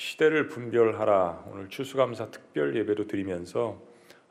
[0.00, 3.82] 시대를 분별하라 오늘 추수감사 특별 예배로 드리면서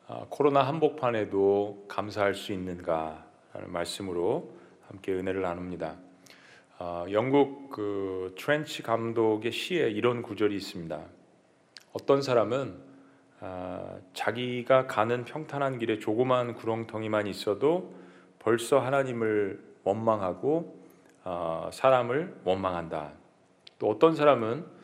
[0.08, 4.52] 아, 코로나 한복판에도 감사할 수 있는가라는 말씀으로
[4.88, 5.96] 함께 은혜를 나눕니다.
[6.80, 11.00] 아, 영국 그 트렌치 감독의 시에 이런 구절이 있습니다.
[11.94, 12.76] 어떤 사람은
[13.40, 17.94] 아, 자기가 가는 평탄한 길에 조그만 구렁텅이만 있어도
[18.40, 20.80] 벌써 하나님을 원망하고
[21.26, 23.12] 아, 사람을 원망한다.
[23.78, 24.79] 또 어떤 사람은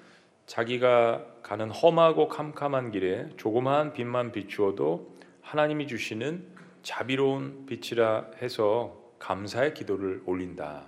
[0.46, 6.46] 자기가 가는 험하고 캄캄한 길에 조그마한 빛만 비추어도 하나님이 주시는
[6.84, 10.84] 자비로운 빛이라 해서 감사의 기도를 올린다.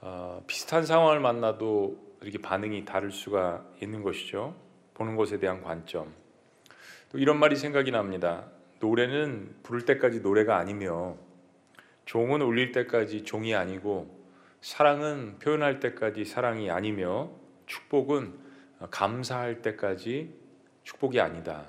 [0.00, 4.54] 어, 비슷한 상황을 만나도 이렇게 반응이 다를 수가 있는 것이죠.
[4.92, 6.12] 보는 것에 대한 관점.
[7.10, 8.46] 또 이런 말이 생각이 납니다.
[8.80, 11.16] 노래는 부를 때까지 노래가 아니며
[12.04, 14.24] 종은 울릴 때까지 종이 아니고
[14.60, 17.30] 사랑은 표현할 때까지 사랑이 아니며
[17.74, 18.38] 축복은
[18.90, 20.32] 감사할 때까지
[20.84, 21.66] 축복이 아니다.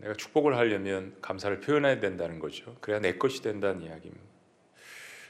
[0.00, 2.76] 내가 축복을 하려면 감사를 표현해야 된다는 거죠.
[2.80, 4.24] 그래야 내 것이 된다는 이야기입니다.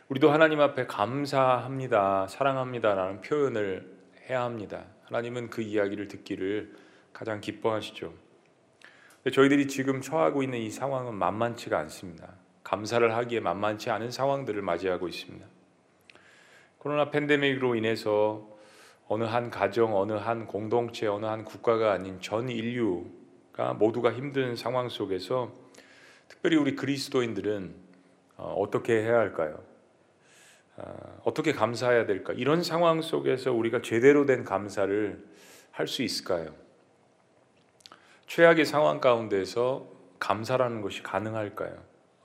[0.09, 4.87] 우리도 하나님 앞에 감사합니다, 사랑합니다라는 표현을 해야 합니다.
[5.05, 6.75] 하나님은 그 이야기를 듣기를
[7.13, 8.13] 가장 기뻐하시죠.
[9.33, 12.35] 저희들이 지금 처하고 있는 이 상황은 만만치가 않습니다.
[12.65, 15.47] 감사를 하기에 만만치 않은 상황들을 맞이하고 있습니다.
[16.79, 18.58] 코로나 팬데믹으로 인해서
[19.09, 24.89] 어느 한 가정, 어느 한 공동체, 어느 한 국가가 아닌 전 인류가 모두가 힘든 상황
[24.89, 25.51] 속에서
[26.29, 27.75] 특별히 우리 그리스도인들은
[28.37, 29.59] 어, 어떻게 해야 할까요?
[30.77, 32.35] 어, 어떻게 감사해야 될까?
[32.35, 35.27] 이런 상황 속에서 우리가 제대로 된 감사를
[35.71, 36.53] 할 수 있을까요?
[38.27, 39.87] 최악의 상황 가운데서
[40.19, 41.73] 감사라는 것이 가능할까요?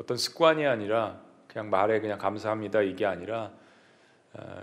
[0.02, 3.63] 어떤 습관이 아니라 그냥 말에 그냥 감사합니다 이게 아니라 어,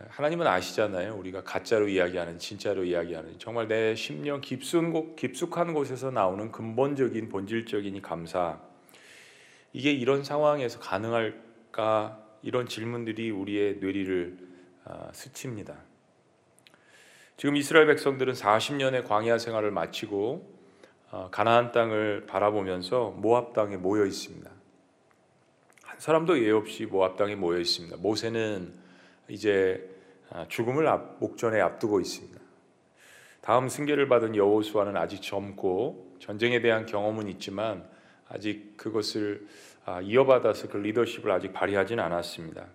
[0.08, 1.14] 하나님은 아시잖아요.
[1.14, 7.94] 우리가 가짜로 이야기하는 진짜로 이야기하는 정말 내 심령 깊은 곳 깊숙한 곳에서 나오는 근본적인 본질적인
[7.94, 8.58] 이 감사
[9.72, 14.38] 이게 이런 상황에서 가능할까 이런 질문들이 우리의 뇌리를
[14.86, 15.76] 어, 스칩니다.
[17.36, 20.60] 지금 이스라엘 백성들은 40년의 광야 생활을 마치고
[21.12, 24.50] 어, 가나안 땅을 바라보면서 모압 땅에 모여 있습니다.
[25.84, 27.98] 한 사람도 예 없이 모압 땅에 모여 있습니다.
[27.98, 28.89] 모세는
[29.30, 29.88] 이제
[30.30, 32.40] 아, 죽음을 앞, 목전에 앞두고 있습니다.
[33.40, 37.88] 다음 승계를 받은 여호수아는 아직 젊고 전쟁에 대한 경험은 있지만
[38.28, 39.46] 아직 그것을
[39.84, 42.66] 아, 이어받아서 그 리더십을 아직 발휘하지는 않았습니다.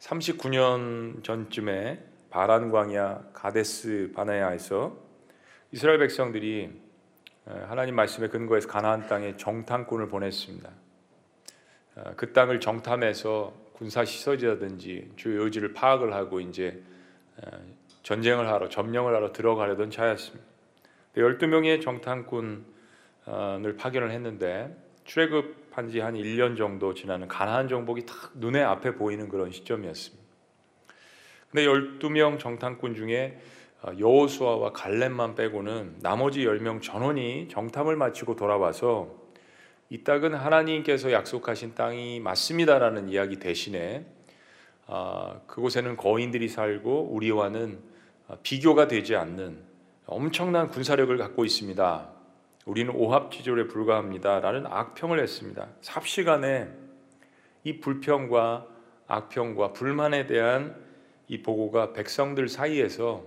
[0.00, 4.96] 39년 전쯤에 바란 광야 가데스 바네아에서
[5.72, 6.70] 이스라엘 백성들이
[7.46, 10.70] 하나님 말씀에 근거해서 가나안 땅에 정탐꾼을 보냈습니다.
[11.96, 16.82] 아, 그 땅을 정탐해서 군사 시설이라든지 주요 요지를 파악을 하고 이제
[17.36, 17.50] 어,
[18.02, 20.46] 전쟁을 하러 점령을 하러 들어가려던 차였습니다.
[21.14, 28.94] 12명의 정탐꾼을 파견을 했는데 출애굽한 지 한 1년 정도 지나는 가나안 정복이 딱 눈에 앞에
[28.94, 30.24] 보이는 그런 시점이었습니다.
[31.50, 33.38] 근데 12명 정탐꾼 중에
[33.82, 39.25] 어, 여호수아와 갈렙만 빼고는 나머지 10명 전원이 정탐을 마치고 돌아와서
[39.88, 44.04] 이 땅은 하나님께서 약속하신 땅이 맞습니다라는 이야기 대신에
[44.88, 47.78] 아, 그곳에는 거인들이 살고 우리와는
[48.42, 49.58] 비교가 되지 않는
[50.06, 52.08] 엄청난 군사력을 갖고 있습니다.
[52.64, 55.68] 우리는 오합지졸에 불과합니다라는 악평을 했습니다.
[55.80, 56.68] 삽시간에
[57.62, 58.66] 이 불평과
[59.06, 60.76] 악평과 불만에 대한
[61.28, 63.24] 이 보고가 백성들 사이에서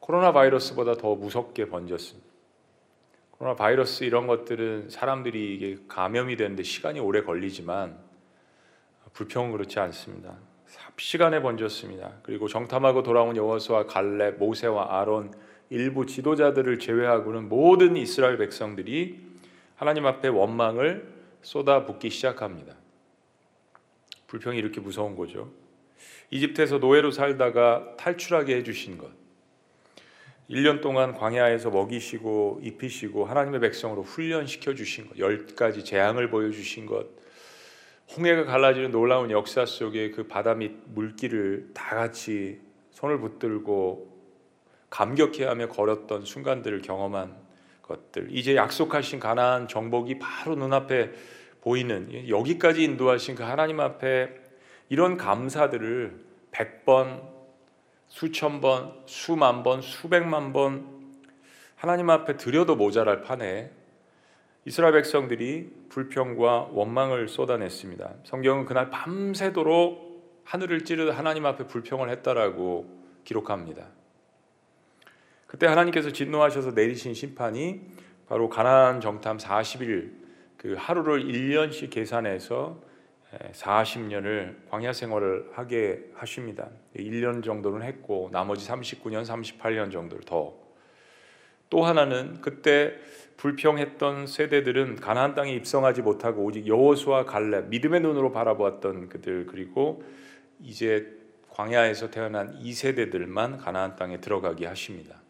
[0.00, 2.27] 코로나 바이러스보다 더 무섭게 번졌습니다.
[3.38, 7.96] 코로나 바이러스 이런 것들은 사람들이 이게 감염이 되는데 시간이 오래 걸리지만
[9.12, 10.36] 불평은 그렇지 않습니다.
[10.96, 12.14] 시간에 번졌습니다.
[12.24, 15.32] 그리고 정탐하고 돌아온 여호수아 갈렙, 모세와 아론
[15.70, 19.20] 일부 지도자들을 제외하고는 모든 이스라엘 백성들이
[19.76, 22.74] 하나님 앞에 원망을 쏟아붓기 시작합니다.
[24.26, 25.52] 불평이 이렇게 무서운 거죠.
[26.30, 29.10] 이집트에서 노예로 살다가 탈출하게 해주신 것.
[30.50, 36.86] 1년 동안 광야에서 먹이시고 입히시고 하나님의 백성으로 훈련시켜 주신 것, 열 가지 재앙을 보여 주신
[36.86, 37.06] 것,
[38.16, 42.60] 홍해가 갈라지는 놀라운 역사 속에 그 바다 밑 물길을 다 같이
[42.90, 44.08] 손을 붙들고
[44.88, 47.36] 감격해하며 걸었던 순간들을 경험한
[47.82, 51.12] 것들, 이제 약속하신 가나안 정복이 바로 눈앞에
[51.60, 54.30] 보이는 여기까지 인도하신 그 하나님 앞에
[54.88, 57.37] 이런 감사들을 100번
[58.08, 60.86] 수천 번, 수만 번, 수백만 번
[61.76, 63.70] 하나님 앞에 드려도 모자랄 판에
[64.64, 68.14] 이스라엘 백성들이 불평과 원망을 쏟아냈습니다.
[68.24, 73.86] 성경은 그날 밤새도록 하늘을 찌르듯 하나님 앞에 불평을 했다라고 기록합니다.
[75.46, 77.80] 그때 하나님께서 진노하셔서 내리신 심판이
[78.28, 80.12] 바로 가나안 정탐 40일
[80.56, 82.87] 그 하루를 1년씩 계산해서
[83.52, 86.68] 40년을 광야 생활을 하게 하십니다.
[86.96, 90.54] 1년 정도는 했고 나머지 39년, 38년 정도를 더.
[91.70, 92.94] 또 하나는 그때
[93.36, 100.02] 불평했던 세대들은 가나안 땅에 입성하지 못하고 오직 여호수아 갈렙 믿음의 눈으로 바라보았던 그들 그리고
[100.60, 101.06] 이제
[101.50, 105.20] 광야에서 태어난 이 세대들만 가나안 땅에 들어가게 하십니다.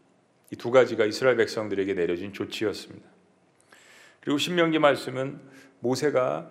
[0.51, 3.07] 이 두 가지가 이스라엘 백성들에게 내려진 조치였습니다.
[4.21, 5.41] 그리고 신명기 말씀은
[5.81, 6.51] 모세가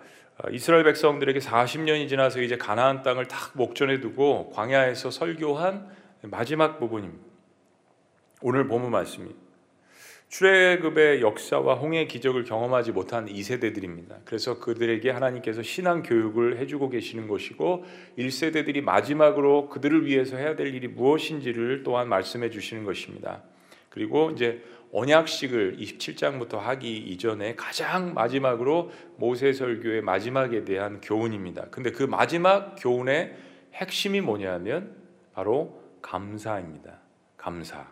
[0.52, 5.88] 이스라엘 백성들에게 40년이 지나서 이제 가나안 땅을 탁 목전에 두고 광야에서 설교한
[6.22, 7.26] 마지막 부분입니다.
[8.40, 9.30] 오늘 본문 말씀이
[10.28, 14.18] 출애굽의 역사와 홍해 기적을 경험하지 못한 2세대들입니다.
[14.26, 17.84] 그래서 그들에게 하나님께서 신앙 교육을 해주고 계시는 것이고
[18.18, 23.42] 1세대들이 마지막으로 그들을 위해서 해야 될 일이 무엇인지를 또한 말씀해 주시는 것입니다.
[23.90, 24.62] 그리고 이제
[24.92, 31.66] 언약식을 27장부터 하기 이전에 가장 마지막으로 모세 설교의 마지막에 대한 교훈입니다.
[31.70, 33.36] 근데 그 마지막 교훈의
[33.74, 34.96] 핵심이 뭐냐면
[35.34, 37.00] 바로 감사입니다.
[37.36, 37.86] 감사.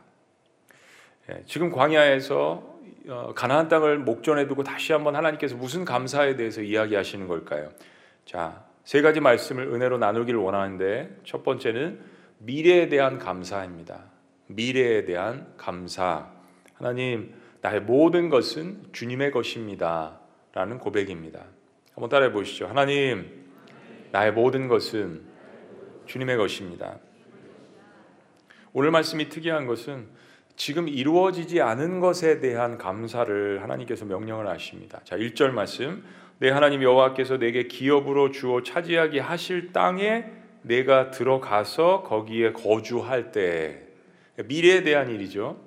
[1.31, 2.76] 예, 지금 광야에서
[3.08, 7.70] 어, 가나안 땅을 목전에 두고 다시 한번 하나님께서 무슨 감사에 대해서 이야기하시는 걸까요?
[8.25, 12.00] 자, 세 가지 말씀을 은혜로 나누기를 원하는데 첫 번째는
[12.38, 14.16] 미래에 대한 감사입니다.
[14.48, 16.31] 미래에 대한 감사.
[16.75, 20.20] 하나님, 나의 모든 것은 주님의 것입니다.
[20.52, 21.44] 라는 고백입니다.
[21.94, 22.66] 한번 따라해 보시죠.
[22.66, 23.46] 하나님,
[24.12, 25.22] 나의 모든 것은
[26.06, 26.98] 주님의 것입니다.
[28.72, 30.06] 오늘 말씀이 특이한 것은
[30.54, 35.00] 지금 이루어지지 않은 것에 대한 감사를 하나님께서 명령을 하십니다.
[35.04, 36.04] 자, 1절 말씀.
[36.38, 40.26] 내 하나님 여호와께서 내게 기업으로 주어 차지하게 하실 땅에
[40.62, 43.86] 내가 들어가서 거기에 거주할 때
[44.44, 45.65] 미래에 대한 일이죠.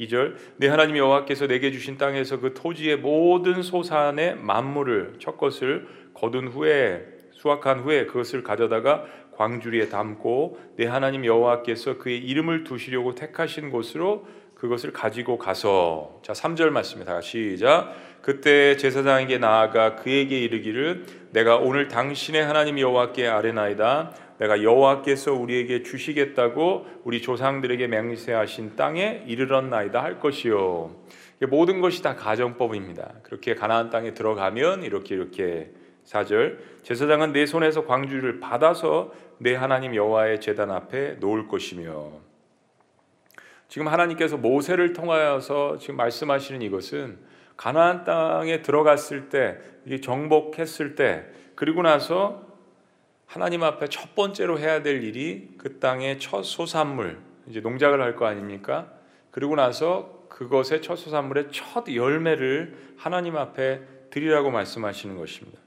[0.00, 6.48] 2절 내 하나님 여호와께서 내게 주신 땅에서 그 토지의 모든 소산의 만물을 첫 것을 거둔
[6.48, 9.04] 후에 수확한 후에 그것을 가져다가
[9.36, 16.70] 광주리에 담고 내 하나님 여호와께서 그의 이름을 두시려고 택하신 곳으로 그것을 가지고 가서 자 3절
[16.70, 17.20] 말씀입니다.
[17.20, 25.82] 시작 그때 제사장에게 나아가 그에게 이르기를 내가 오늘 당신의 하나님 여호와께 아뢰나이다 내가 여호와께서 우리에게
[25.82, 30.94] 주시겠다고 우리 조상들에게 맹세하신 땅에 이르렀나이다 할 것이요.
[31.48, 33.14] 모든 것이 다 가정법입니다.
[33.22, 35.70] 그렇게 가나안 땅에 들어가면 이렇게 이렇게
[36.04, 42.12] 사절 제사장은 내 손에서 광주를 받아서 내 하나님 여호와의 제단 앞에 놓을 것이며
[43.68, 47.18] 지금 하나님께서 모세를 통하여서 지금 말씀하시는 이것은
[47.56, 49.58] 가나안 땅에 들어갔을 때
[50.00, 51.24] 정복했을 때
[51.54, 52.45] 그리고 나서
[53.26, 57.18] 하나님 앞에 첫 번째로 해야 될 일이 그 땅의 첫 소산물
[57.48, 58.92] 이제 농작을 할 거 아닙니까?
[59.30, 63.80] 그리고 나서 그것의 첫 소산물의 첫 열매를 하나님 앞에
[64.10, 65.58] 드리라고 말씀하시는 것입니다.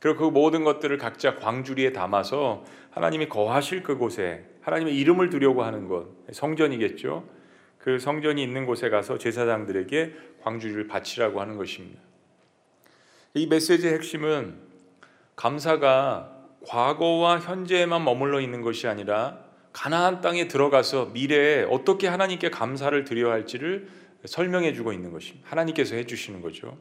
[0.00, 6.06] 그리고 그 모든 것들을 각자 광주리에 담아서 하나님이 거하실 그곳에 하나님의 이름을 두려고 하는 것
[6.32, 7.28] 성전이겠죠.
[7.78, 12.00] 그 성전이 있는 곳에 가서 제사장들에게 광주리를 바치라고 하는 것입니다.
[13.34, 14.58] 이 메시지의 핵심은
[15.36, 23.32] 감사가 과거와 현재에만 머물러 있는 것이 아니라 가나안 땅에 들어가서 미래에 어떻게 하나님께 감사를 드려야
[23.32, 23.88] 할지를
[24.24, 25.48] 설명해 주고 있는 것입니다.
[25.50, 26.76] 하나님께서 해 주시는 거죠.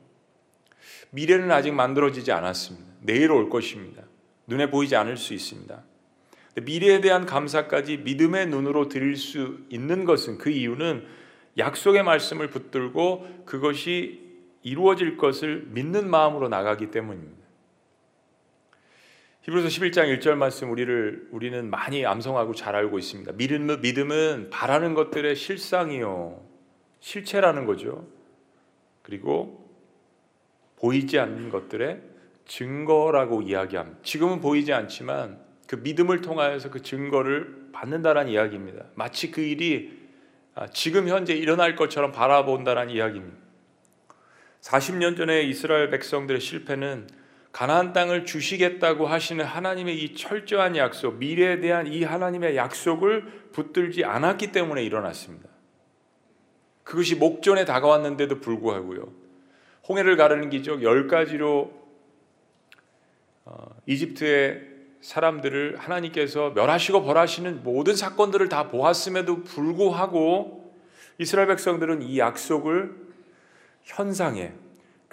[1.11, 2.87] 미래는 아직 만들어지지 않았습니다.
[3.01, 4.03] 내일 올 것입니다.
[4.47, 5.83] 눈에 보이지 않을 수 있습니다.
[6.63, 11.05] 미래에 대한 감사까지 믿음의 눈으로 드릴 수 있는 것은 그 이유는
[11.57, 14.27] 약속의 말씀을 붙들고 그것이
[14.63, 17.38] 이루어질 것을 믿는 마음으로 나가기 때문입니다.
[19.41, 23.31] 히브리서 11장 1절 말씀 우리를 우리는 많이 암송하고 잘 알고 있습니다.
[23.33, 26.45] 믿음, 믿음은 바라는 것들의 실상이요
[26.99, 28.05] 실체라는 거죠.
[29.01, 29.65] 그리고
[30.75, 32.01] 보이지 않는 것들의
[32.45, 33.99] 증거라고 이야기합니다.
[34.03, 38.85] 지금은 보이지 않지만 그 믿음을 통하여서 그 증거를 받는다라는 이야기입니다.
[38.95, 39.97] 마치 그 일이
[40.53, 43.37] 아, 지금 현재 일어날 것처럼 바라본다라는 이야기입니다.
[44.61, 47.07] 40년 전에 이스라엘 백성들의 실패는
[47.51, 54.51] 가나안 땅을 주시겠다고 하시는 하나님의 이 철저한 약속, 미래에 대한 이 하나님의 약속을 붙들지 않았기
[54.51, 55.49] 때문에 일어났습니다.
[56.83, 59.11] 그것이 목전에 다가왔는데도 불구하고요.
[59.87, 61.71] 홍해를 가르는 기적 열 가지로
[63.45, 64.69] 어, 이집트의
[65.01, 70.75] 사람들을 하나님께서 멸하시고 벌하시는 모든 사건들을 다 보았음에도 불구하고
[71.17, 72.95] 이스라엘 백성들은 이 약속을
[73.83, 74.53] 현상에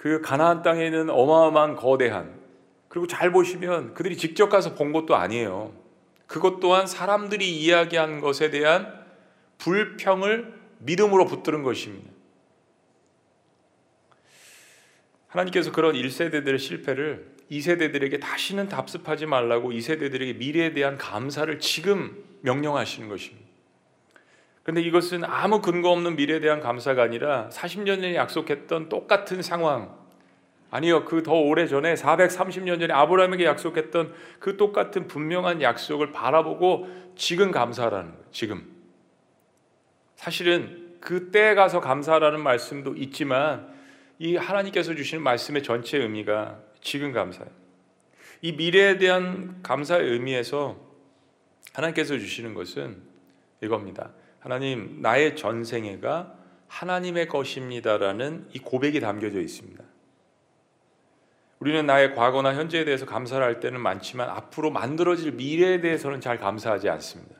[0.07, 2.33] 그 가나안 땅에 있는 어마어마한 거대한
[2.87, 5.73] 그리고 잘 보시면 그들이 직접 가서 본 것도 아니에요.
[6.27, 9.05] 그것 또한 사람들이 이야기한 것에 대한
[9.57, 12.09] 불평을 믿음으로 붙드는 것입니다.
[15.27, 23.46] 하나님께서 그런 1세대들의 실패를 2세대들에게 다시는 답습하지 말라고 2세대들에게 미래에 대한 감사를 지금 명령하시는 것입니다.
[24.67, 29.95] 그런데 이것은 아무 근거 없는 미래에 대한 감사가 아니라 40년 전에 약속했던 똑같은 상황
[30.71, 37.51] 아니요 그 더 오래 전에 430년 전에 아브라함에게 약속했던 그 똑같은 분명한 약속을 바라보고 지금
[37.51, 38.25] 감사하라는 거예요.
[38.31, 38.75] 지금
[40.17, 43.73] 사실은 그때 가서 감사하라는 말씀도 있지만
[44.19, 47.49] 이 하나님께서 주시는 말씀의 전체 의미가 지금 감사예요.
[48.41, 50.75] 이 미래에 대한 감사의 의미에서
[51.73, 52.97] 하나님께서 주시는 것은
[53.63, 54.11] 이겁니다.
[54.39, 56.35] 하나님, 나의 전생애가
[56.67, 59.83] 하나님의 것입니다라는 이 고백이 담겨져 있습니다.
[61.59, 66.89] 우리는 나의 과거나 현재에 대해서 감사를 할 때는 많지만 앞으로 만들어질 미래에 대해서는 잘 감사하지
[66.89, 67.35] 않습니다.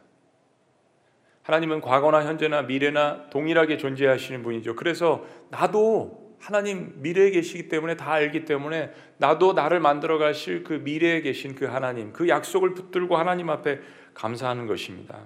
[1.44, 4.76] 하나님은 과거나 현재나 미래나 동일하게 존재하시는 분이죠.
[4.76, 11.22] 그래서 나도 하나님 미래에 계시기 때문에 다 알기 때문에 나도 나를 만들어 가실 그 미래에
[11.22, 13.80] 계신 그 하나님, 그 약속을 붙들고 하나님 앞에
[14.14, 15.20] 감사하는 것입니다.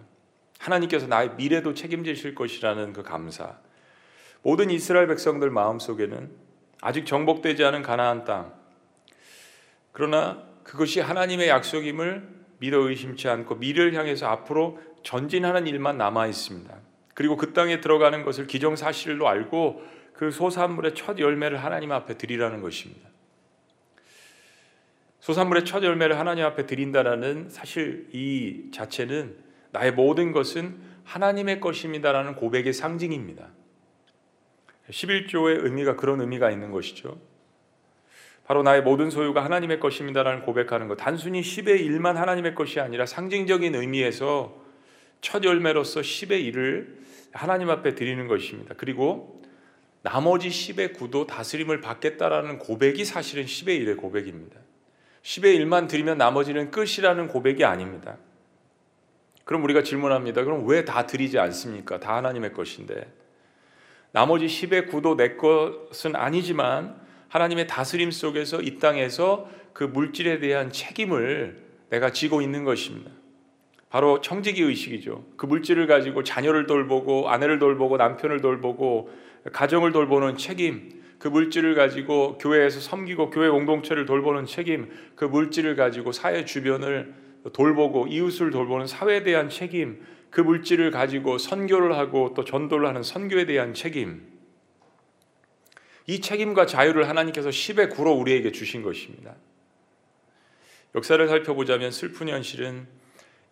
[0.62, 3.58] 하나님께서 나의 미래도 책임지실 것이라는 그 감사.
[4.44, 6.30] 모든 이스라엘 백성들 마음속에는
[6.82, 8.53] 아직 정복되지 않은 가나안 땅.
[9.91, 12.27] 그러나 그것이 하나님의 약속임을
[12.60, 16.75] 믿어 의심치 않고 미래를 향해서 앞으로 전진하는 일만 남아 있습니다.
[17.15, 19.82] 그리고 그 땅에 들어가는 것을 기정사실로 알고
[20.13, 23.10] 그 소산물의 첫 열매를 하나님 앞에 드리라는 것입니다.
[25.22, 32.74] 소산물의 첫 열매를 하나님 앞에 드린다라는 사실 이 자체는 나의 모든 것은 하나님의 것입니다라는 고백의
[32.74, 33.50] 상징입니다.
[34.90, 37.20] 11조의 의미가 그런 의미가 있는 것이죠.
[38.46, 40.96] 바로 나의 모든 소유가 하나님의 것입니다라는 고백하는 것.
[40.96, 44.60] 단순히 10의 1만 하나님의 것이 아니라 상징적인 의미에서
[45.22, 47.01] 첫 열매로서 10의 1을
[47.32, 48.75] 하나님 앞에 드리는 것입니다.
[48.75, 49.42] 그리고
[50.01, 54.60] 나머지 10의 9도 다스림을 받겠다라는 고백이 사실은 10의 1의 고백입니다.
[55.22, 58.18] 10의 1만 드리면 나머지는 끝이라는 고백이 아닙니다.
[59.51, 60.46] 그럼 우리가 질문합니다.
[60.46, 62.00] 그럼 왜 다 드리지 않습니까?
[62.00, 63.12] 다 하나님의 것인데.
[64.13, 66.96] 나머지 10의 9도 내 것은 아니지만
[67.27, 73.12] 하나님의 다스림 속에서 이 땅에서 그 물질에 대한 책임을 내가 지고 있는 것입니다.
[73.89, 75.25] 바로 청지기 의식이죠.
[75.36, 79.12] 그 물질을 가지고 자녀를 돌보고 아내를 돌보고 남편을 돌보고
[79.51, 86.13] 가정을 돌보는 책임, 그 물질을 가지고 교회에서 섬기고 교회 공동체를 돌보는 책임, 그 물질을 가지고
[86.13, 92.88] 사회 주변을 돌보고 이웃을 돌보는 사회에 대한 책임, 그 물질을 가지고 선교를 하고 또 전도를
[92.88, 94.25] 하는 선교에 대한 책임.
[96.07, 99.36] 이 책임과 자유를 하나님께서 10의 9로 우리에게 주신 것입니다.
[100.95, 102.88] 역사를 살펴보자면 슬픈 현실은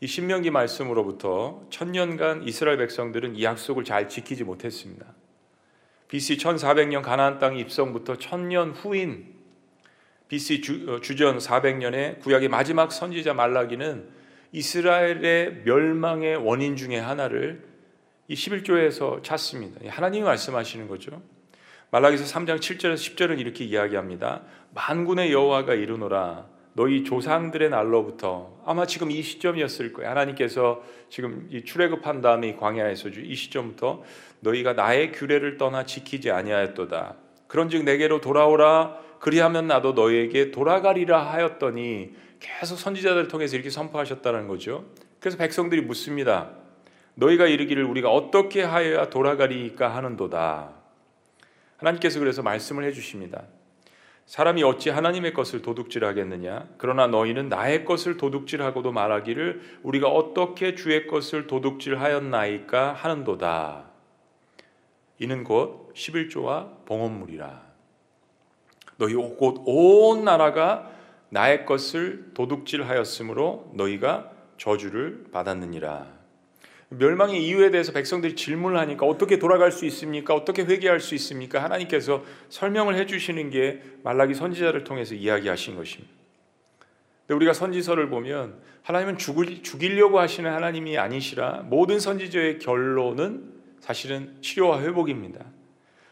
[0.02, 5.06] 이 신명기 말씀으로부터 천년간 이스라엘 백성들은 이 약속을 잘 지키지 못했습니다.
[6.08, 9.39] BC 1400년 가나안 땅 입성부터 천년 후인
[10.30, 14.08] BC 주, 어, 주전 400년에 구약의 마지막 선지자 말라기는
[14.52, 17.64] 이스라엘의 멸망의 원인 중에 하나를
[18.28, 19.82] 이 11조에서 찾습니다.
[19.90, 21.22] 하나님이 말씀하시는 거죠.
[21.92, 24.44] 말라기서 3장 7절에서 10절은 이렇게 이야기합니다.
[24.76, 30.12] 만군의 여호와가 이르노라 너희 조상들의 날로부터 아마 지금 이 시점이었을 거예요.
[30.12, 34.04] 하나님께서 지금 이 출애굽한 다음에 광야에서 이 시점부터
[34.42, 37.16] 너희가 나의 규례를 떠나 지키지 아니하였도다.
[37.48, 39.09] 그런즉 내게로 돌아오라.
[39.20, 44.86] 그리하면 나도 너희에게 돌아가리라 하였더니 계속 선지자들 통해서 이렇게 선포하셨다는 거죠.
[45.20, 46.52] 그래서 백성들이 묻습니다.
[47.16, 50.74] 너희가 이르기를 우리가 어떻게 하여야 돌아가리까 하는도다.
[51.78, 53.44] 하나님께서 그래서 말씀을 해 주십니다.
[54.26, 56.68] 사람이 어찌 하나님의 것을 도둑질하겠느냐?
[56.78, 63.86] 그러나 너희는 나의 것을 도둑질하고도 말하기를 우리가 어떻게 주의 것을 도둑질하였나이까 하는도다.
[65.18, 67.69] 이는 곧 11조와 봉헌물이라.
[69.00, 70.92] 너희 곧 온 나라가
[71.30, 76.20] 나의 것을 도둑질하였으므로 너희가 저주를 받았느니라.
[76.90, 80.34] 멸망의 이유에 대해서 백성들이 질문을 하니까 어떻게 돌아갈 수 있습니까?
[80.34, 81.64] 어떻게 회개할 수 있습니까?
[81.64, 86.12] 하나님께서 설명을 해주시는 게 말라기 선지자를 통해서 이야기하신 것입니다.
[87.28, 94.82] 근데 우리가 선지서를 보면 하나님은 죽을, 죽이려고 하시는 하나님이 아니시라 모든 선지자의 결론은 사실은 치료와
[94.82, 95.46] 회복입니다.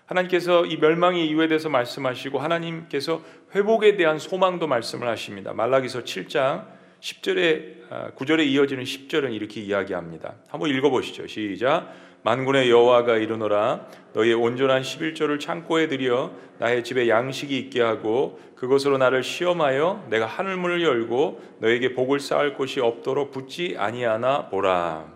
[0.08, 3.22] 하나님께서 이 멸망의 이유에 대해서 말씀하시고 하나님께서
[3.54, 5.54] 회복에 대한 소망도 말씀을 하십니다.
[5.54, 6.66] 말라기서 7장
[7.02, 10.36] 10절에 9절에 아, 이어지는 10절은 이렇게 이야기합니다.
[10.50, 11.28] 한번 읽어 보시죠.
[11.28, 11.94] 시작.
[12.24, 19.24] 만군의 여호와가 이르노라 너희의 온전한 11조를 창고에 들여 나의 집에 양식이 있게 하고 그것으로 나를
[19.24, 25.14] 시험하여 내가 하늘문을 열고 너에게 복을 쌓을 곳이 없도록 붙지 아니하나 보라.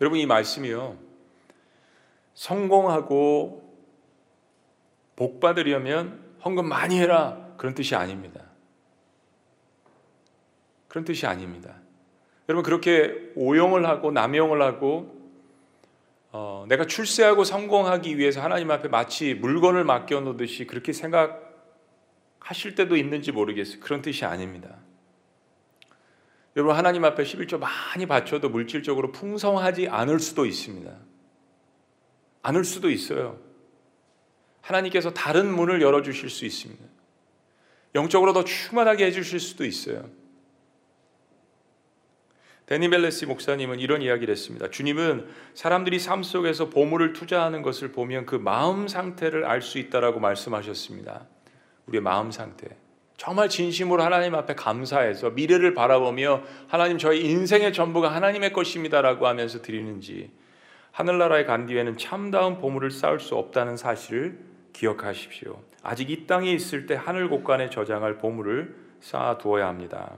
[0.00, 1.07] 여러분 이 말씀이요.
[2.38, 3.68] 성공하고
[5.16, 8.44] 복 받으려면 헌금 많이 해라 그런 뜻이 아닙니다.
[10.86, 11.74] 그런 뜻이 아닙니다.
[12.48, 15.18] 여러분 그렇게 오용을 하고 남용을 하고
[16.30, 23.80] 어, 내가 출세하고 성공하기 위해서 하나님 앞에 마치 물건을 맡겨놓듯이 그렇게 생각하실 때도 있는지 모르겠어요.
[23.80, 24.76] 그런 뜻이 아닙니다.
[26.54, 31.07] 여러분 하나님 앞에 11조 많이 바쳐도 물질적으로 풍성하지 않을 수도 있습니다.
[32.48, 33.38] 않을 수도 있어요.
[34.60, 36.84] 하나님께서 다른 문을 열어 주실 수 있습니다.
[37.94, 40.08] 영적으로 더 충만하게 해 주실 수도 있어요.
[42.66, 44.68] 데니 벨레시 목사님은 이런 이야기를 했습니다.
[44.68, 51.26] 주님은 사람들이 삶 속에서 보물을 투자하는 것을 보면 그 마음 상태를 알 수 있다라고 말씀하셨습니다.
[51.86, 52.68] 우리의 마음 상태.
[53.16, 60.30] 정말 진심으로 하나님 앞에 감사해서 미래를 바라보며 하나님 저희 인생의 전부가 하나님의 것입니다라고 하면서 드리는지
[60.98, 64.36] 하늘나라에 간 뒤에는 참다운 보물을 쌓을 수 없다는 사실을
[64.72, 65.62] 기억하십시오.
[65.80, 70.16] 아직 이 땅에 있을 때 하늘 곳간에 저장할 보물을 쌓아 두어야 합니다.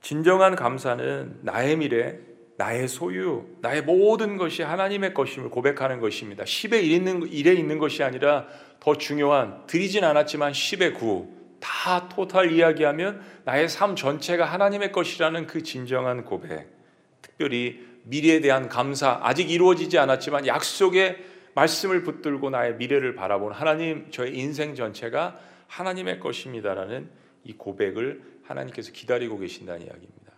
[0.00, 2.18] 진정한 감사는 나의 미래,
[2.56, 6.42] 나의 소유, 나의 모든 것이 하나님의 것임을 고백하는 것입니다.
[6.42, 8.48] 10의 1 있는, 1에 있는 것이 아니라
[8.80, 11.38] 더 중요한 드리진 않았지만 10의 9.
[11.60, 16.76] 다 토탈 이야기하면 나의 삶 전체가 하나님의 것이라는 그 진정한 고백.
[17.22, 21.24] 특별히 미래에 대한 감사, 아직 이루어지지 않았지만 약속의
[21.54, 27.10] 말씀을 붙들고 나의 미래를 바라본 하나님, 저의 인생 전체가 하나님의 것입니다라는
[27.44, 30.32] 이 고백을 하나님께서 기다리고 계신다는 이야기입니다.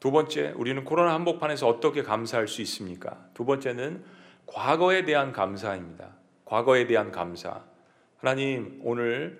[0.00, 3.28] 두 번째, 우리는 코로나 한복판에서 어떻게 감사할 수 있습니까?
[3.34, 4.04] 두 번째는
[4.46, 6.14] 과거에 대한 감사입니다.
[6.44, 7.62] 과거에 대한 감사.
[8.16, 9.38] 하나님, 오늘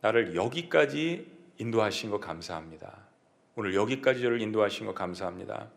[0.00, 2.96] 나를 여기까지 인도하신 것 감사합니다.
[3.56, 5.68] 오늘 여기까지 저를 인도하신 것 감사합니다.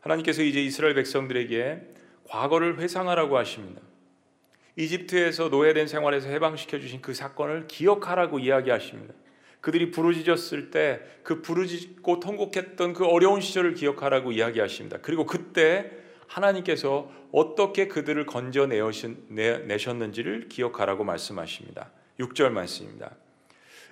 [0.00, 1.80] 하나님께서 이제 이스라엘 백성들에게
[2.24, 3.80] 과거를 회상하라고 하십니다.
[4.76, 9.14] 이집트에서 노예된 생활에서 해방시켜 주신 그 사건을 기억하라고 이야기하십니다.
[9.60, 15.00] 그들이 부르짖었을 때 그 부르짖고 통곡했던 그 어려운 시절을 기억하라고 이야기하십니다.
[15.02, 15.90] 그리고 그때
[16.26, 21.90] 하나님께서 어떻게 그들을 건져내셨는지를 기억하라고 말씀하십니다.
[22.18, 23.14] 6절 말씀입니다.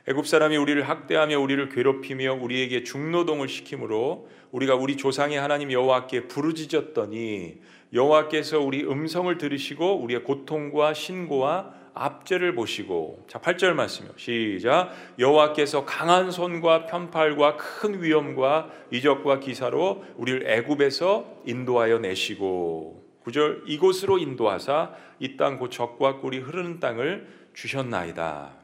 [0.08, 7.60] 애굽 사람이 우리를 학대하며 우리를 괴롭히며 우리에게 중노동을 시키므로 우리가 우리 조상의 하나님 여호와께 부르짖었더니
[7.92, 14.12] 여호와께서 우리 음성을 들으시고 우리의 고통과 신고와 압제를 보시고 자 8절 말씀이요.
[14.16, 14.92] 시작.
[15.18, 24.92] 여호와께서 강한 손과 편팔과 큰 위험과 이적과 기사로 우리를 애굽에서 인도하여 내시고 9절 이곳으로 인도하사
[25.20, 28.55] 이 땅 곧 적과 꿀이 흐르는 땅을 주셨나이다.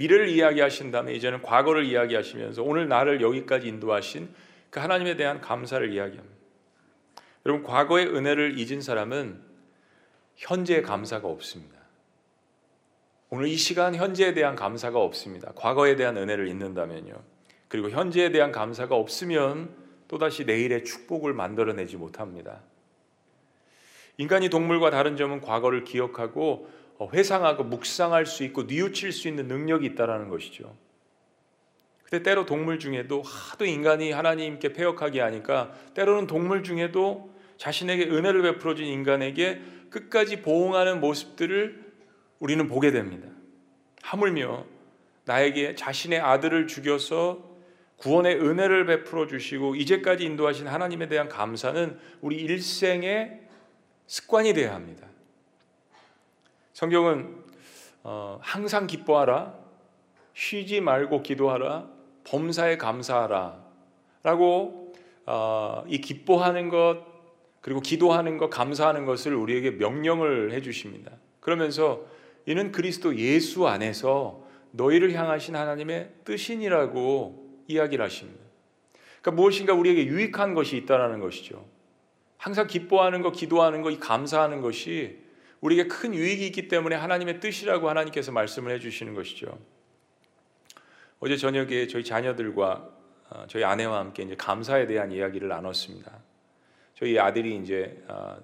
[0.00, 4.30] 미래를 이야기하신 다음에 이제는 과거를 이야기하시면서 오늘 나를 여기까지 인도하신
[4.70, 6.36] 그 하나님에 대한 감사를 이야기합니다.
[7.44, 9.42] 여러분 과거의 은혜를 잊은 사람은
[10.36, 11.78] 현재의 감사가 없습니다.
[13.28, 15.52] 오늘 이 시간 현재에 대한 감사가 없습니다.
[15.54, 17.12] 과거에 대한 은혜를 잊는다면요.
[17.68, 19.68] 그리고 현재에 대한 감사가 없으면
[20.08, 22.62] 또다시 내일의 축복을 만들어내지 못합니다.
[24.16, 26.70] 인간이 동물과 다른 점은 과거를 기억하고
[27.08, 30.76] 회상하고 묵상할 수 있고 뉘우칠 수 있는 능력이 있다라는 것이죠.
[32.04, 38.74] 근데 때로 동물 중에도 하도 인간이 하나님께 패역하게 하니까 때로는 동물 중에도 자신에게 은혜를 베풀어
[38.74, 39.60] 준 인간에게
[39.90, 41.92] 끝까지 보응하는 모습들을
[42.40, 43.28] 우리는 보게 됩니다.
[44.02, 44.64] 하물며
[45.24, 47.48] 나에게 자신의 아들을 죽여서
[47.96, 53.42] 구원의 은혜를 베풀어 주시고 이제까지 인도하신 하나님에 대한 감사는 우리 일생의
[54.06, 55.09] 습관이 되어야 합니다.
[56.72, 57.36] 성경은
[58.02, 59.54] 어, 항상 기뻐하라,
[60.34, 61.88] 쉬지 말고 기도하라,
[62.24, 63.62] 범사에 감사하라
[64.22, 64.94] 라고
[65.26, 67.10] 어, 이 기뻐하는 것
[67.60, 71.12] 그리고 기도하는 것, 감사하는 것을 우리에게 명령을 해 주십니다.
[71.40, 72.06] 그러면서
[72.46, 78.40] 이는 그리스도 예수 안에서 너희를 향하신 하나님의 뜻이니라고 이야기를 하십니다.
[79.20, 81.66] 그러니까 무엇인가 우리에게 유익한 것이 있다라는 것이죠.
[82.38, 85.18] 항상 기뻐하는 것, 기도하는 것, 이 감사하는 것이
[85.60, 89.58] 우리에게 큰 유익이 있기 때문에 하나님의 뜻이라고 하나님께서 말씀을 해주시는 것이죠.
[91.18, 92.88] 어제 저녁에 저희 자녀들과
[93.30, 96.18] 어, 저희 아내와 함께 이제 감사에 대한 이야기를 나눴습니다.
[96.94, 98.38] 저희 아들이 이제 어,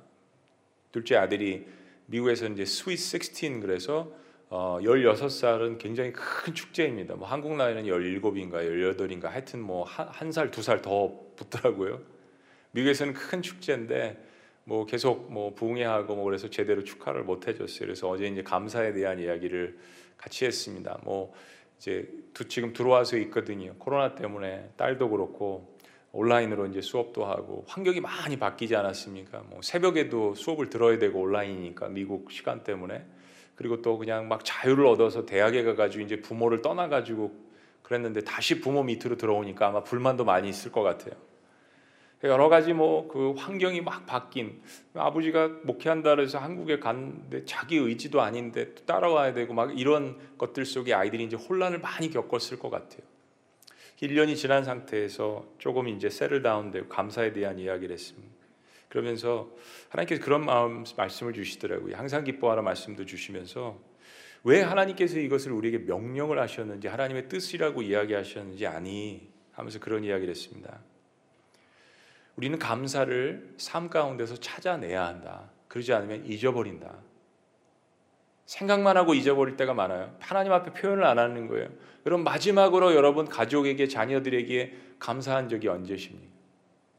[0.93, 1.67] 둘째 아들이
[2.07, 4.13] 미국에서 이제 sweet 16 그래서
[4.49, 7.17] 어, 16살은 굉장히 큰 축제입니다.
[7.17, 12.01] 뭐 한국 나이는 17인가 18인가 하여튼 뭐 한 살, 두 살 더 붙더라고요.
[12.73, 14.23] 미국에서는 큰 축제인데
[14.69, 17.87] 뭐 계속 뭐 부흥회하고 뭐 그래서 제대로 축하를 못 해줬어요.
[17.87, 19.79] 그래서 어제 이제 감사에 대한 이야기를
[20.17, 20.99] 같이 했습니다.
[21.05, 21.33] 뭐
[21.79, 22.09] 이제
[22.49, 23.75] 지금 들어와서 있거든요.
[23.79, 25.77] 코로나 때문에 딸도 그렇고
[26.11, 29.45] 온라인으로 이제 수업도 하고 환경이 많이 바뀌지 않았습니까?
[29.49, 33.05] 뭐 새벽에도 수업을 들어야 되고 온라인이니까 미국 시간 때문에
[33.55, 37.33] 그리고 또 그냥 막 자유를 얻어서 대학에 가가지고 이제 부모를 떠나가지고
[37.85, 41.15] 그랬는데 다시 부모 밑으로 들어오니까 아마 불만도 많이 있을 것 같아요.
[42.25, 44.63] 여러 가지 뭐 그 환경이 막 바뀐
[44.95, 50.95] 아버지가 목회한다 그래서 한국에 갔는데 자기 의지도 아닌데 또 따라와야 되고 막 이런 것들 속에
[50.95, 53.03] 아이들이 이제 혼란을 많이 겪었을 것 같아요.
[54.01, 58.35] 1년이 지난 상태에서 조금 이제 세를 다운되고 감사에 대한 이야기를 했습니다.
[58.89, 59.51] 그러면서
[59.89, 61.97] 하나님께서 그런 마음 말씀을 주시더라고요.
[61.97, 63.79] 항상 기뻐하라 말씀도 주시면서
[64.45, 70.81] 왜 하나님께서 이것을 우리에게 명령을 하셨는지 하나님의 뜻이라고 이야기하셨는지 아니 하면서 그런 이야기를 했습니다.
[72.37, 75.51] 우리는 감사를 삶 가운데서 찾아내야 한다.
[75.69, 76.95] 그러지 않으면 잊어버린다.
[78.45, 80.15] 생각만 하고 잊어버릴 때가 많아요.
[80.21, 81.69] 하나님 앞에 표현을 안 하는 거예요.
[82.05, 86.37] 여러분 마지막으로 여러분 가족에게 자녀들에게 감사한 적이 언제십니까?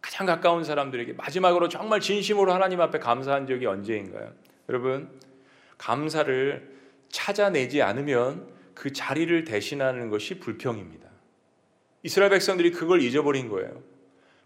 [0.02, 4.34] 가장 가까운 사람들에게 마지막으로 정말 진심으로 하나님 앞에 감사한 적이 언제인가요?
[4.70, 5.10] 여러분
[5.78, 6.76] 감사를
[7.10, 11.08] 찾아내지 않으면 그 자리를 대신하는 것이 불평입니다.
[12.04, 13.82] 이스라엘 백성들이 그걸 잊어버린 거예요.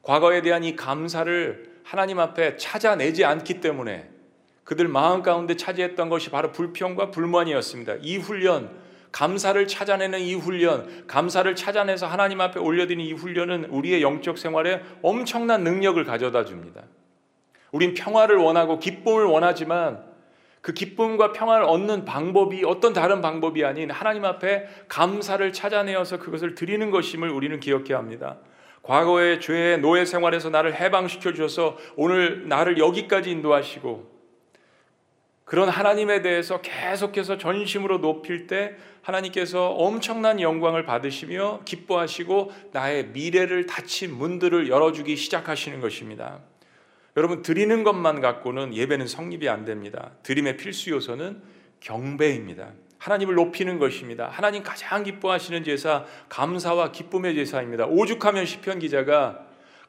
[0.01, 4.09] 과거에 대한 이 감사를 하나님 앞에 찾아내지 않기 때문에
[4.63, 7.95] 그들 마음 가운데 차지했던 것이 바로 불평과 불만이었습니다.
[8.01, 8.69] 이 훈련,
[9.11, 15.63] 감사를 찾아내는 이 훈련, 감사를 찾아내서 하나님 앞에 올려드리는 이 훈련은 우리의 영적 생활에 엄청난
[15.63, 16.83] 능력을 가져다 줍니다.
[17.71, 20.03] 우린 평화를 원하고 기쁨을 원하지만
[20.61, 26.91] 그 기쁨과 평화를 얻는 방법이 어떤 다른 방법이 아닌 하나님 앞에 감사를 찾아내어서 그것을 드리는
[26.91, 28.37] 것임을 우리는 기억해야 합니다.
[28.83, 34.11] 과거의 죄의 노예 생활에서 나를 해방시켜 주셔서 오늘 나를 여기까지 인도하시고
[35.45, 44.15] 그런 하나님에 대해서 계속해서 전심으로 높일 때 하나님께서 엄청난 영광을 받으시며 기뻐하시고 나의 미래를 닫힌
[44.15, 46.39] 문들을 열어주기 시작하시는 것입니다.
[47.17, 50.11] 여러분 드리는 것만 갖고는 예배는 성립이 안 됩니다.
[50.23, 51.41] 드림의 필수 요소는
[51.81, 52.71] 경배입니다.
[53.01, 54.29] 하나님을 높이는 것입니다.
[54.31, 57.87] 하나님 가장 기뻐하시는 제사 감사와 기쁨의 제사입니다.
[57.87, 59.39] 오죽하면 시편 기자가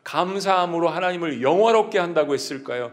[0.02, 2.90] 감사함으로 하나님을 영화롭게 한다고 했을까요?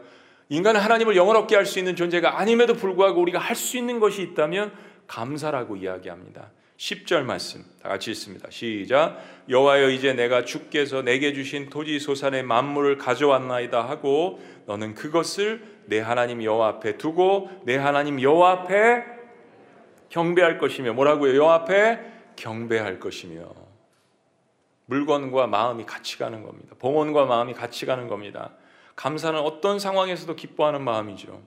[0.50, 4.74] 인간은 하나님을 영화롭게 할 수 있는 존재가 아님에도 불구하고 우리가 할 수 있는 것이 있다면
[5.08, 6.52] 감사라고 이야기합니다.
[6.76, 8.50] 10절 말씀 다 같이 읽습니다.
[8.50, 9.22] 시작.
[9.48, 16.44] 여호와여 이제 내가 주께서 내게 주신 토지 소산의 만물을 가져왔나이다 하고 너는 그것을 내 하나님
[16.44, 19.19] 여호와 앞에 두고 내 하나님 여호와 앞에
[20.10, 21.38] 경배할 것이며 뭐라고요?
[21.42, 22.00] 여 앞에
[22.36, 23.54] 경배할 것이며
[24.86, 26.76] 물건과 마음이 같이 가는 겁니다.
[26.80, 28.54] 봉헌과 마음이 같이 가는 겁니다.
[28.96, 31.42] 감사는 어떤 상황에서도 기뻐하는 마음이죠.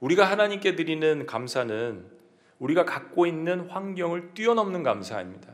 [0.00, 2.10] 우리가 하나님께 드리는 감사는
[2.58, 5.52] 우리가 갖고 있는 환경을 뛰어넘는 감사입니다.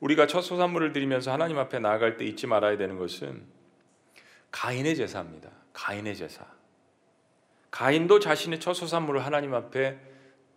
[0.00, 3.44] 우리가 첫 소산물을 드리면서 하나님 앞에 나아갈 때 잊지 말아야 되는 것은
[4.50, 5.50] 가인의 제사입니다.
[5.72, 6.46] 가인의 제사.
[7.70, 9.98] 가인도 자신의 첫 소산물을 하나님 앞에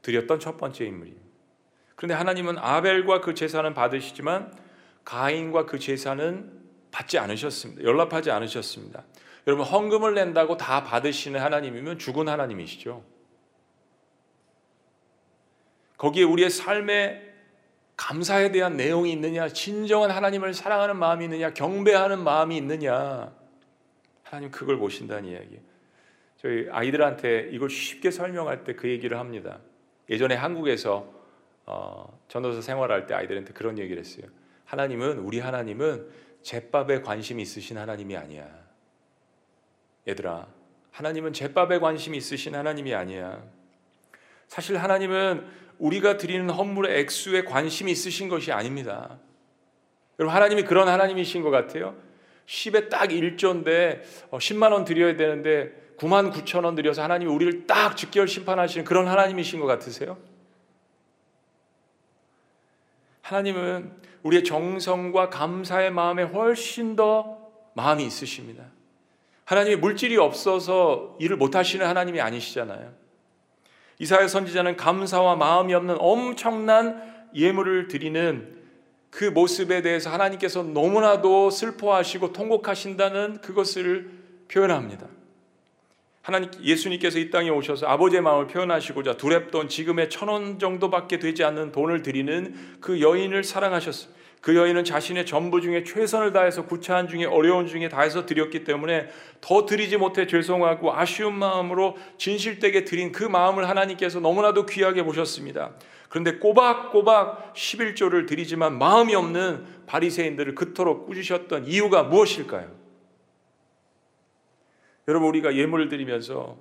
[0.02, 1.30] 드렸던 첫 번째 인물입니다.
[1.95, 4.54] 그런데 하나님은 아벨과 그 제사는 받으시지만
[5.06, 7.84] 가인과 그 제사는 받지 않으셨습니다.
[7.84, 9.04] 연락하지 않으셨습니다.
[9.47, 13.04] 여러분 헌금을 낸다고 다 받으시는 하나님이면 죽은 하나님이시죠.
[15.97, 17.32] 거기에 우리의 삶에
[17.95, 23.32] 감사에 대한 내용이 있느냐, 진정한 하나님을 사랑하는 마음이 있느냐, 경배하는 마음이 있느냐,
[24.24, 25.70] 하나님 그걸 보신다는 이야기예요.
[26.41, 29.60] 저희 아이들한테 이걸 쉽게 설명할 때 그 얘기를 합니다.
[30.10, 31.08] 예전에 한국에서
[31.67, 34.25] 어, 전도사 생활할 때 아이들한테 그런 얘기를 했어요.
[34.65, 36.10] 하나님은 우리 하나님은
[36.41, 38.49] 제밥에 관심이 있으신 하나님이 아니야.
[40.08, 40.47] 얘들아,
[40.89, 43.43] 하나님은 제밥에 관심이 있으신 하나님이 아니야.
[44.47, 45.45] 사실 하나님은
[45.77, 49.19] 우리가 드리는 헌물의 액수에 관심이 있으신 것이 아닙니다.
[50.17, 51.95] 여러분 하나님이 그런 하나님이신 것 같아요.
[52.47, 54.01] 10에 딱 1조인데
[54.32, 59.07] 10만 어, 원 드려야 되는데 9만 9천 원 들여서 하나님이 우리를 딱 직결 심판하시는 그런
[59.07, 60.17] 하나님이신 것 같으세요?
[63.21, 63.91] 하나님은
[64.23, 67.37] 우리의 정성과 감사의 마음에 훨씬 더
[67.75, 68.65] 마음이 있으십니다.
[69.45, 72.93] 하나님이 물질이 없어서 일을 못 하시는 하나님이 아니시잖아요.
[73.99, 78.59] 이사야 선지자는 감사와 마음이 없는 엄청난 예물을 드리는
[79.11, 84.09] 그 모습에 대해서 하나님께서 너무나도 슬퍼하시고 통곡하신다는 그것을
[84.47, 85.07] 표현합니다.
[86.21, 91.71] 하나님 예수님께서 이 땅에 오셔서 아버지의 마음을 표현하시고자 두랩돈 지금의 천 원 정도밖에 되지 않는
[91.71, 94.21] 돈을 드리는 그 여인을 사랑하셨습니다.
[94.39, 99.65] 그 여인은 자신의 전부 중에 최선을 다해서 구차한 중에 어려운 중에 다해서 드렸기 때문에 더
[99.65, 105.73] 드리지 못해 죄송하고 아쉬운 마음으로 진실되게 드린 그 마음을 하나님께서 너무나도 귀하게 보셨습니다.
[106.10, 112.80] 그런데 꼬박꼬박 11조를 드리지만 마음이 없는 바리새인들을 그토록 꾸짖으셨던 이유가 무엇일까요?
[115.07, 116.57] 여러분 우리가 예물을 드리면서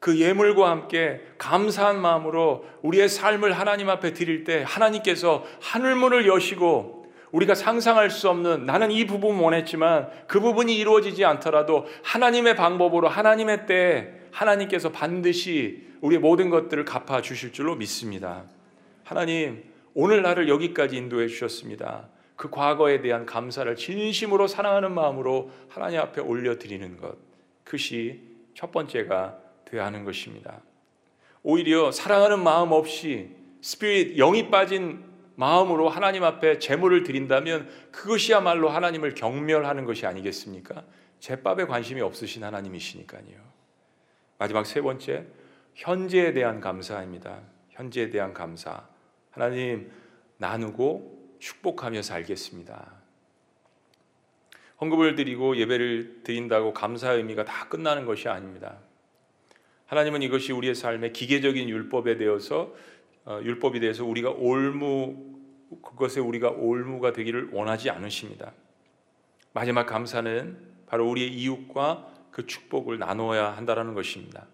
[0.00, 7.54] 그 예물과 함께 감사한 마음으로 우리의 삶을 하나님 앞에 드릴 때 하나님께서 하늘문을 여시고 우리가
[7.54, 14.08] 상상할 수 없는 나는 이 부분 원했지만 그 부분이 이루어지지 않더라도 하나님의 방법으로 하나님의 때에
[14.30, 18.44] 하나님께서 반드시 우리의 모든 것들을 갚아 주실 줄로 믿습니다.
[19.04, 22.08] 하나님, 오늘 나를 여기까지 인도해 주셨습니다.
[22.36, 27.16] 그 과거에 대한 감사를 진심으로 사랑하는 마음으로 하나님 앞에 올려드리는 것.
[27.64, 28.20] 그것이
[28.54, 30.60] 첫 번째가 되어야 하는 것입니다.
[31.42, 35.04] 오히려 사랑하는 마음 없이 스피릿 영이 빠진
[35.36, 40.84] 마음으로 하나님 앞에 제물을 드린다면 그것이야말로 하나님을 경멸하는 것이 아니겠습니까?
[41.18, 43.54] 제밥에 관심이 없으신 하나님이시니까요.
[44.38, 45.26] 마지막 세 번째,
[45.74, 47.40] 현재에 대한 감사입니다.
[47.70, 48.86] 현재에 대한 감사.
[49.30, 49.90] 하나님
[50.36, 52.93] 나누고 축복하며 살겠습니다.
[54.80, 58.78] 헌금을 드리고 예배를 드린다고 감사의 의미가 다 끝나는 것이 아닙니다.
[59.86, 62.74] 하나님은 이것이 우리의 삶의 기계적인 율법에 대해서
[63.24, 65.34] 어, 율법이 대해서 우리가 올무
[65.82, 68.52] 그것에 우리가 올무가 되기를 원하지 않으십니다.
[69.52, 74.46] 마지막 감사는 바로 우리의 이웃과 그 축복을 나누어야 한다라는 것입니다.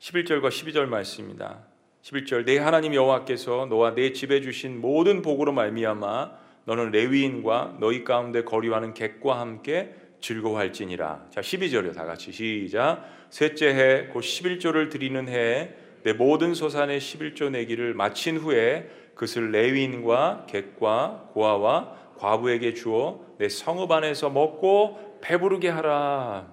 [0.00, 1.64] 11절과 12절 말씀입니다.
[2.02, 8.44] 11절 내 하나님 여호와께서 너와 내 집에 주신 모든 복으로 말미암아 너는 레위인과 너희 가운데
[8.44, 11.26] 거류하는 객과 함께 즐거워할지니라.
[11.30, 11.94] 자, 12절이요.
[11.94, 13.04] 다 같이 시작.
[13.30, 20.46] 셋째 해, 곧 11조를 드리는 해에 내 모든 소산의 11조 내기를 마친 후에 그것을 레위인과
[20.48, 26.52] 객과 고아와 과부에게 주어 내 성읍 안에서 먹고 배부르게 하라.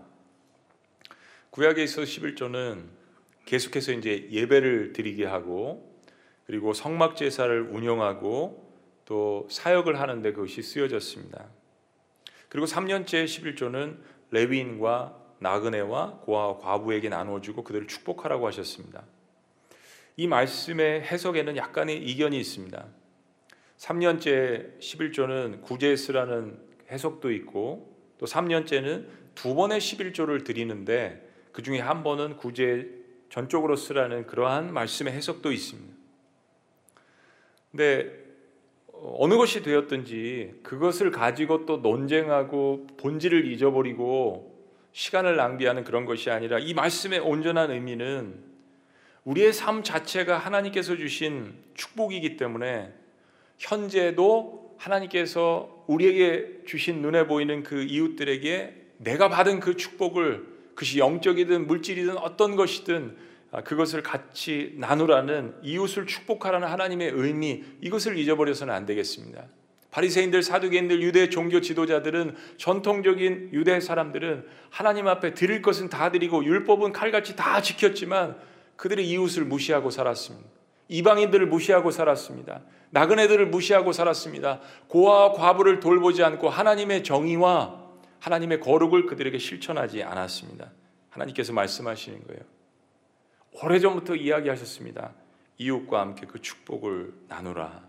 [1.50, 2.84] 구약에 있어 11조는
[3.46, 5.98] 계속해서 이제 예배를 드리게 하고
[6.46, 8.67] 그리고 성막 제사를 운영하고
[9.08, 11.46] 또 사역을 하는데 그것이 쓰여졌습니다.
[12.50, 14.00] 그리고 3년째 11조는
[14.32, 19.06] 레위인과 나그네와 고아 과부에게 나누어주고 그들을 축복하라고 하셨습니다.
[20.18, 22.86] 이 말씀의 해석에는 약간의 이견이 있습니다.
[23.78, 26.60] 3년째 11조는 구제스라는
[26.92, 32.90] 해석도 있고 또 3년째는 두 번의 11조를 드리는데 그 중에 한 번은 구제
[33.30, 35.96] 전적으로 쓰라는 그러한 말씀의 해석도 있습니다.
[37.72, 38.27] 근데
[39.04, 44.56] 어느 것이 되었든지 그것을 가지고 또 논쟁하고 본질을 잊어버리고
[44.92, 48.36] 시간을 낭비하는 그런 것이 아니라 이 말씀의 온전한 의미는
[49.26, 52.94] 우리의 삶 자체가 하나님께서 주신 축복이기 때문에
[53.58, 62.18] 현재도 하나님께서 우리에게 주신 눈에 보이는 그 이웃들에게 내가 받은 그 축복을 그것이 영적이든 물질이든
[62.18, 63.27] 어떤 것이든 아,
[63.64, 69.46] 그것을 같이 나누라는 이웃을 축복하라는 하나님의 의미 이것을 잊어버려서는 안 되겠습니다.
[69.92, 76.92] 바리새인들, 사두개인들, 유대 종교 지도자들은 전통적인 유대 사람들은 하나님 앞에 드릴 것은 다 드리고 율법은
[76.92, 78.38] 칼같이 다 지켰지만
[78.76, 80.48] 그들의 이웃을 무시하고 살았습니다.
[80.90, 82.62] 이방인들을 무시하고 살았습니다.
[82.92, 84.62] 나그네들을 무시하고 살았습니다.
[84.88, 87.88] 고아와 과부를 돌보지 않고 하나님의 정의와
[88.20, 90.72] 하나님의 거룩을 그들에게 실천하지 않았습니다.
[91.10, 92.57] 하나님께서 말씀하시는 거예요.
[93.64, 95.14] 오래전부터 이야기하셨습니다.
[95.58, 97.88] 이웃과 함께 그 축복을 나누라.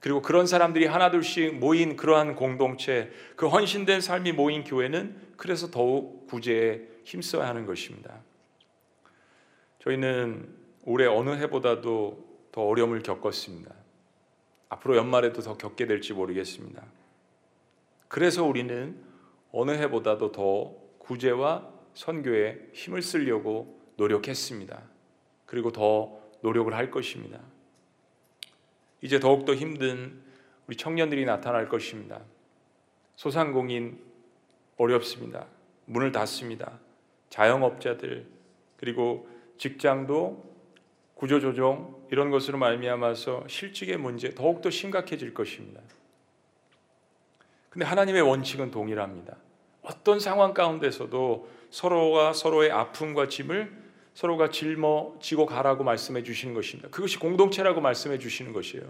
[0.00, 6.80] 그리고 그런 사람들이 하나둘씩 모인 그러한 공동체, 그 헌신된 삶이 모인 교회는 그래서 더욱 구제에
[7.04, 8.20] 힘써야 하는 것입니다.
[9.80, 10.48] 저희는
[10.84, 13.72] 올해 어느 해보다도 더 어려움을 겪었습니다.
[14.70, 16.82] 앞으로 연말에도 더 겪게 될지 모르겠습니다.
[18.08, 18.96] 그래서 우리는
[19.52, 24.82] 어느 해보다도 더 구제와 선교에 힘을 쓰려고 노력했습니다.
[25.46, 27.38] 그리고 더 노력을 할 것입니다.
[29.00, 30.20] 이제 더욱더 힘든
[30.66, 32.20] 우리 청년들이 나타날 것입니다.
[33.16, 34.00] 소상공인
[34.76, 35.46] 어렵습니다.
[35.86, 36.78] 문을 닫습니다.
[37.30, 38.26] 자영업자들
[38.76, 40.52] 그리고 직장도
[41.14, 45.80] 구조조정 이런 것으로 말미암아서 실직의 문제 더욱더 심각해질 것입니다.
[47.70, 49.36] 근데 하나님의 원칙은 동일합니다.
[49.82, 53.81] 어떤 상황 가운데서도 서로가 서로의 아픔과 짐을
[54.14, 56.88] 서로가 짊어지고 가라고 말씀해 주시는 것입니다.
[56.90, 58.84] 그것이 공동체라고 말씀해 주시는 것이에요.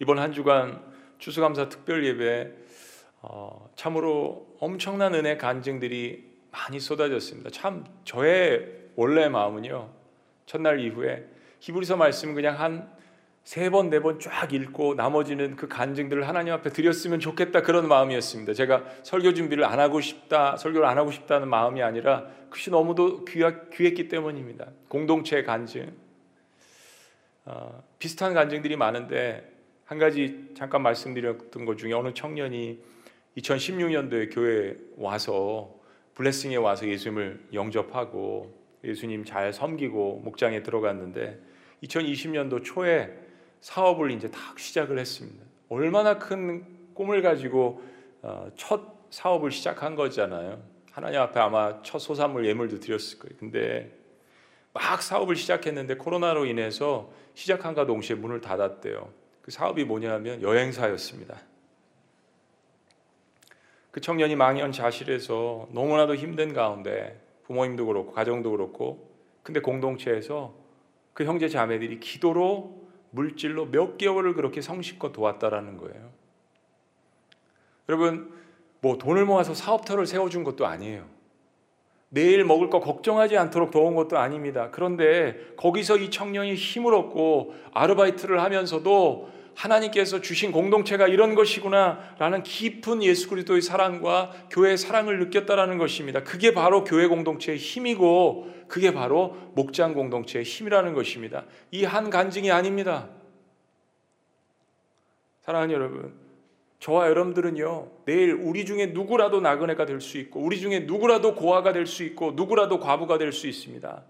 [0.00, 0.82] 이번 한 주간
[1.18, 2.52] 추수감사 특별 예배
[3.22, 7.50] 어, 참으로 엄청난 은혜 간증들이 많이 쏟아졌습니다.
[7.50, 9.90] 참 저의 원래 마음은요
[10.46, 11.26] 첫날 이후에
[11.60, 12.95] 히브리서 말씀 그냥 한
[13.46, 18.54] 세 번, 네 번 쫙 읽고 나머지는 그 간증들을 하나님 앞에 드렸으면 좋겠다 그런 마음이었습니다.
[18.54, 23.68] 제가 설교 준비를 안 하고 싶다, 설교를 안 하고 싶다는 마음이 아니라 그것이 너무도 귀하,
[23.72, 24.66] 귀했기 때문입니다.
[24.88, 25.92] 공동체 간증.
[27.44, 29.48] 어, 비슷한 간증들이 많은데
[29.84, 32.80] 한 가지 잠깐 말씀드렸던 것 중에 어느 청년이
[33.36, 35.72] 2016년도에 교회 와서
[36.16, 41.38] 블레싱에 와서 예수님을 영접하고 예수님 잘 섬기고 목장에 들어갔는데
[41.84, 43.25] 2020년도 초에
[43.60, 45.44] 사업을 이제 딱 시작을 했습니다.
[45.68, 46.64] 얼마나 큰
[46.94, 47.82] 꿈을 가지고
[48.22, 50.62] 어, 첫 사업을 시작한 거잖아요.
[50.92, 53.36] 하나님 앞에 아마 첫 소산물 예물도 드렸을 거예요.
[53.38, 53.92] 근데
[54.72, 59.10] 막 사업을 시작했는데 코로나로 인해서 시작한과 동시에 문을 닫았대요.
[59.42, 61.40] 그 사업이 뭐냐면 여행사였습니다.
[63.90, 69.10] 그 청년이 망연자실해서 너무나도 힘든 가운데 부모님도 그렇고 가정도 그렇고
[69.42, 70.54] 근데 공동체에서
[71.14, 76.10] 그 형제 자매들이 기도로 물질로 몇 개월을 그렇게 성실껏 도왔다라는 거예요.
[77.88, 78.32] 여러분
[78.80, 81.06] 뭐 돈을 모아서 사업터를 세워준 것도 아니에요.
[82.08, 84.70] 내일 먹을 거 걱정하지 않도록 도운 것도 아닙니다.
[84.70, 93.28] 그런데 거기서 이 청년이 힘을 얻고 아르바이트를 하면서도 하나님께서 주신 공동체가 이런 것이구나라는 깊은 예수
[93.28, 96.22] 그리스도의 사랑과 교회의 사랑을 느꼈다라는 것입니다.
[96.22, 101.44] 그게 바로 교회 공동체의 힘이고 그게 바로 목장 공동체의 힘이라는 것입니다.
[101.70, 103.08] 이 한 간증이 아닙니다.
[105.40, 106.14] 사랑하는 여러분,
[106.80, 111.86] 저와 여러분들은요, 내일 우리 중에 누구라도 나그네가 될 수 있고, 우리 중에 누구라도 고아가 될
[111.86, 114.04] 수 있고, 누구라도 과부가 될 수 있습니다.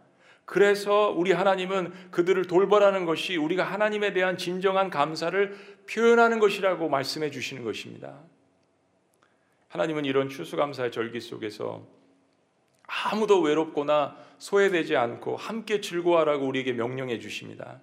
[0.47, 5.57] 그래서 우리 하나님은 그들을 돌보라는 것이 우리가 하나님에 대한 진정한 감사를
[5.91, 8.21] 표현하는 것이라고 말씀해 주시는 것입니다.
[9.69, 11.85] 하나님은 이런 추수감사의 절기 속에서
[12.87, 17.83] 아무도 외롭거나 소외되지 않고 함께 즐거워하라고 우리에게 명령해 주십니다.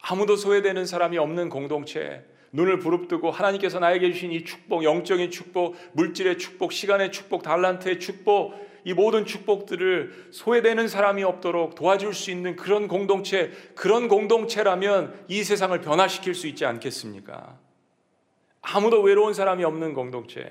[0.00, 6.38] 아무도 소외되는 사람이 없는 공동체, 눈을 부릅뜨고 하나님께서 나에게 주신 이 축복, 영적인 축복, 물질의
[6.38, 12.88] 축복, 시간의 축복, 달란트의 축복, 이 모든 축복들을 소외되는 사람이 없도록 도와줄 수 있는 그런
[12.88, 17.58] 공동체, 그런 공동체라면 이 세상을 변화시킬 수 있지 않겠습니까?
[18.60, 20.48] 아무도 외로운 사람이 없는 공동체.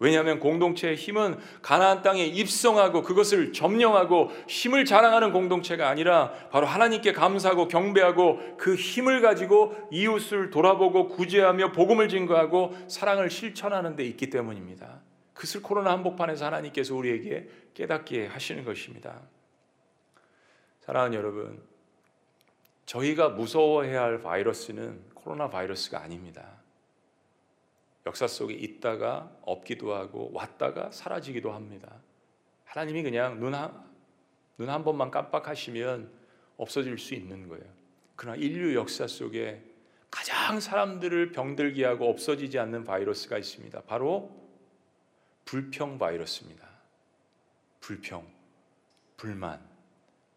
[0.00, 7.66] 왜냐하면 공동체의 힘은 가나안 땅에 입성하고 그것을 점령하고 힘을 자랑하는 공동체가 아니라 바로 하나님께 감사하고
[7.66, 15.00] 경배하고 그 힘을 가지고 이웃을 돌아보고 구제하며 복음을 증거하고 사랑을 실천하는 데 있기 때문입니다.
[15.38, 19.22] 그것을 코로나 한복판에서 하나님께서 우리에게 깨닫게 하시는 것입니다.
[20.80, 21.62] 사랑하는 여러분,
[22.86, 26.60] 저희가 무서워해야 할 바이러스는 코로나 바이러스가 아닙니다.
[28.04, 32.02] 역사 속에 있다가 없기도 하고 왔다가 사라지기도 합니다.
[32.64, 33.88] 하나님이 그냥 눈 한,
[34.56, 36.10] 눈 한 번만 깜빡하시면
[36.56, 37.64] 없어질 수 있는 거예요.
[38.16, 39.62] 그러나 인류 역사 속에
[40.10, 43.82] 가장 사람들을 병들게 하고 없어지지 않는 바이러스가 있습니다.
[43.82, 44.47] 바로
[45.48, 46.68] 불평 바이러스입니다.
[47.80, 48.22] 불평,
[49.16, 49.58] 불만,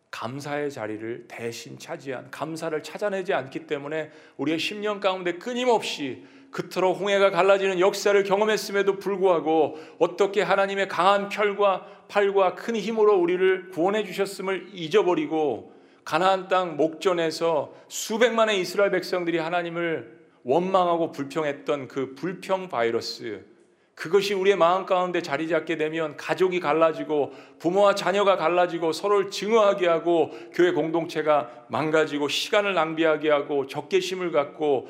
[0.10, 7.82] 감사의 자리를 대신 차지한 감사를 찾아내지 않기 때문에 우리의 10년 가운데 끊임없이 그토록 홍해가 갈라지는
[7.82, 15.74] 역사를 경험했음에도 불구하고 어떻게 하나님의 강한 펼과 팔과 큰 힘으로 우리를 구원해 주셨음을 잊어버리고
[16.06, 23.52] 가나안 땅 목전에서 수백만의 이스라엘 백성들이 하나님을 원망하고 불평했던 그 불평 바이러스
[23.96, 30.32] 그것이 우리의 마음 가운데 자리 잡게 되면 가족이 갈라지고 부모와 자녀가 갈라지고 서로를 증오하게 하고
[30.54, 34.90] 교회 공동체가 망가지고 시간을 낭비하게 하고 적개심을 갖고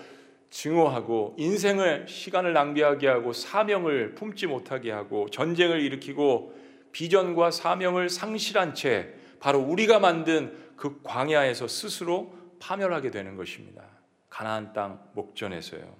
[0.50, 6.54] 증오하고 인생을 시간을 낭비하게 하고 사명을 품지 못하게 하고 전쟁을 일으키고
[6.92, 13.84] 비전과 사명을 상실한 채 바로 우리가 만든 그 광야에서 스스로 파멸하게 되는 것입니다.
[14.30, 15.96] 가나안 땅 목전에서요.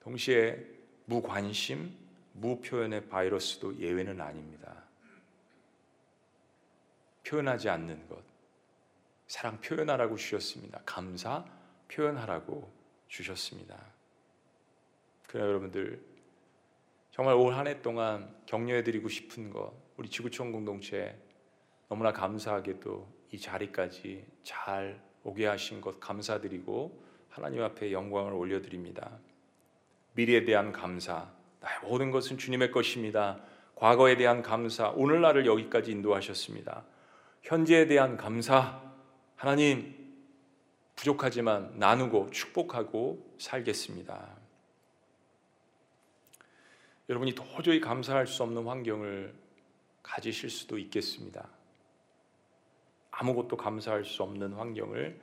[0.00, 0.56] 동시에
[1.10, 1.92] 무관심,
[2.34, 4.84] 무표현의 바이러스도 예외는 아닙니다.
[7.26, 8.22] 표현하지 않는 것.
[9.26, 10.80] 사랑 표현하라고 주셨습니다.
[10.86, 11.44] 감사
[11.88, 12.72] 표현하라고
[13.08, 13.76] 주셨습니다.
[15.26, 16.00] 그래 여러분들
[17.10, 21.20] 정말 올 한 해 동안 격려해 드리고 싶은 것 우리 지구촌 공동체
[21.88, 29.18] 너무나 감사하게도 이 자리까지 잘 오게 하신 것 감사드리고 하나님 앞에 영광을 올려드립니다.
[30.12, 31.28] 미래에 대한 감사,
[31.60, 33.40] 나의 모든 것은 주님의 것입니다.
[33.74, 36.84] 과거에 대한 감사, 오늘날을 여기까지 인도하셨습니다.
[37.42, 38.82] 현재에 대한 감사,
[39.36, 39.96] 하나님
[40.96, 44.36] 부족하지만 나누고 축복하고 살겠습니다.
[47.08, 49.34] 여러분이 도저히 감사할 수 없는 환경을
[50.02, 51.48] 가지실 수도 있겠습니다.
[53.10, 55.20] 아무것도 감사할 수 없는 환경을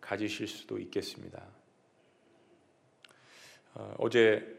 [0.00, 1.42] 가지실 수도 있겠습니다.
[3.74, 4.56] 어, 제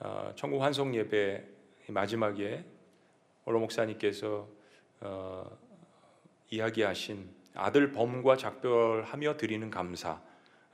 [0.00, 1.44] 어, 천국 환송 예배
[1.88, 2.64] 마지막에
[3.44, 4.48] 원로 목사님께서
[5.00, 5.58] 어,
[6.50, 10.20] 이야기하신 아들 범과 작별하며 드리는 감사.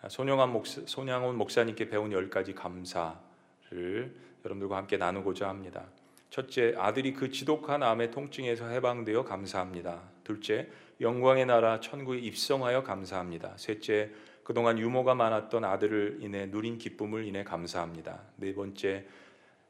[0.09, 4.15] 손영환 목사, 손양원 목사님께 배운 열 가지 감사를
[4.45, 5.87] 여러분들과 함께 나누고자 합니다.
[6.31, 10.03] 첫째, 아들이 그 지독한 암의 통증에서 해방되어 감사합니다.
[10.23, 10.69] 둘째,
[11.01, 13.55] 영광의 나라 천국에 입성하여 감사합니다.
[13.57, 14.13] 셋째,
[14.47, 18.21] 그동안 유모가 많았던 아들을 인해 누린 기쁨을 인해 감사합니다.
[18.37, 19.05] 네 번째,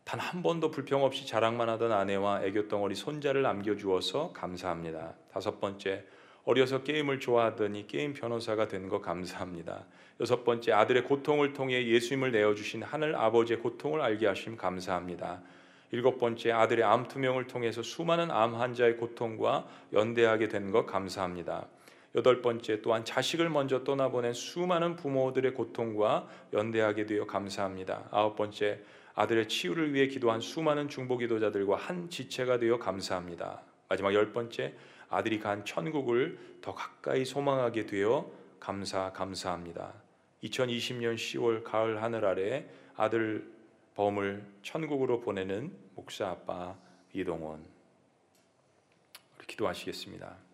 [0.04, 5.14] 단 한 번도 불평 없이 자랑만 하던 아내와 애교 덩어리 손자를 남겨주어서 감사합니다.
[5.32, 6.04] 다섯 번째,
[6.44, 9.86] 어려서 게임을 좋아하더니 게임 변호사가 된 거 감사합니다.
[10.20, 15.40] 여섯 번째, 아들의 고통을 통해 예수님을 내어주신 하늘 아버지의 고통을 알게 하심 감사합니다.
[15.90, 21.66] 일곱 번째, 아들의 암 투명을 통해서 수많은 암 환자의 고통과 연대하게 된 것 감사합니다.
[22.16, 28.08] 여덟 번째, 또한 자식을 먼저 떠나보낸 수많은 부모들의 고통과 연대하게 되어 감사합니다.
[28.10, 28.80] 아홉 번째,
[29.14, 33.62] 아들의 치유를 위해 기도한 수많은 중보 기도자들과 한 지체가 되어 감사합니다.
[33.88, 34.74] 마지막 열 번째,
[35.10, 39.92] 아들이 간 천국을 더 가까이 소망하게 되어 감사 감사합니다.
[40.42, 43.50] 2020년 10월 가을 하늘 아래 아들
[43.94, 46.76] 범을 천국으로 보내는 목사 아빠
[47.12, 47.64] 이동원
[49.46, 50.45] 기도하시겠습니다.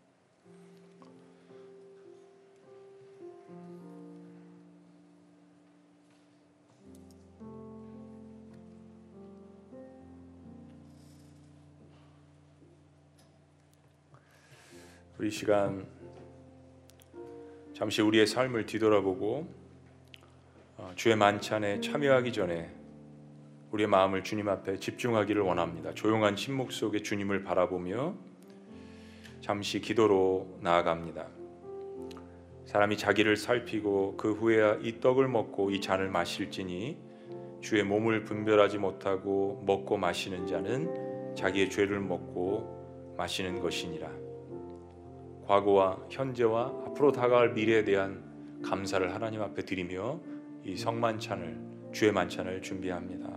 [15.22, 15.86] 우리 시간
[17.74, 19.46] 잠시 우리의 삶을 뒤돌아보고
[20.78, 22.68] 어, 주의 만찬에 참여하기 전에
[23.70, 25.94] 우리의 마음을 주님 앞에 집중하기를 원합니다.
[25.94, 28.16] 조용한 침묵 속에 주님을 바라보며
[29.40, 31.28] 잠시 기도로 나아갑니다.
[32.64, 36.98] 사람이 자기를 살피고 그 후에 이 떡을 먹고 이 잔을 마실지니
[37.60, 44.31] 주의 몸을 분별하지 못하고 먹고 마시는 자는 자기의 죄를 먹고 마시는 것이니라.
[45.46, 48.22] 과거와 현재와 앞으로 다가올 미래에 대한
[48.64, 50.20] 감사를 하나님 앞에 드리며
[50.64, 53.31] 이 성만찬을 주의 만찬을 준비합니다.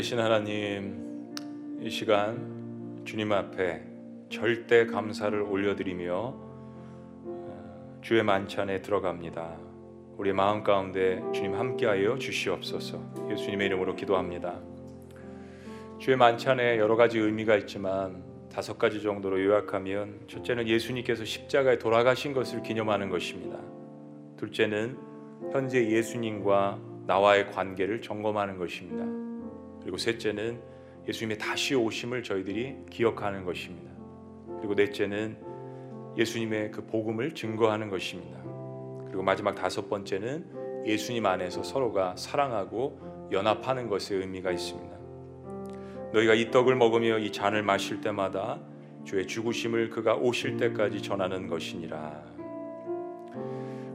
[0.00, 1.36] 계신 하나님,
[1.82, 3.82] 이 시간 주님 앞에
[4.30, 9.58] 절대 감사를 올려드리며 어, 주의 만찬에 들어갑니다.
[10.16, 13.28] 우리 마음 가운데 주님 함께하여 주시옵소서.
[13.30, 14.58] 예수님의 이름으로 기도합니다.
[15.98, 22.62] 주의 만찬에 여러 가지 의미가 있지만 다섯 가지 정도로 요약하면 첫째는 예수님께서 십자가에 돌아가신 것을
[22.62, 23.58] 기념하는 것입니다.
[24.38, 24.96] 둘째는
[25.52, 29.19] 현재 예수님과 나와의 관계를 점검하는 것입니다.
[29.82, 30.60] 그리고 셋째는
[31.08, 33.90] 예수님의 다시 오심을 저희들이 기억하는 것입니다.
[34.58, 35.36] 그리고 넷째는
[36.16, 38.40] 예수님의 그 복음을 증거하는 것입니다.
[39.06, 44.98] 그리고 마지막 다섯 번째는 예수님 안에서 서로가 사랑하고 연합하는 것에 의미가 있습니다.
[46.12, 48.60] 너희가 이 떡을 먹으며 이 잔을 마실 때마다
[49.04, 52.24] 주의 죽으심을 그가 오실 때까지 전하는 것이니라.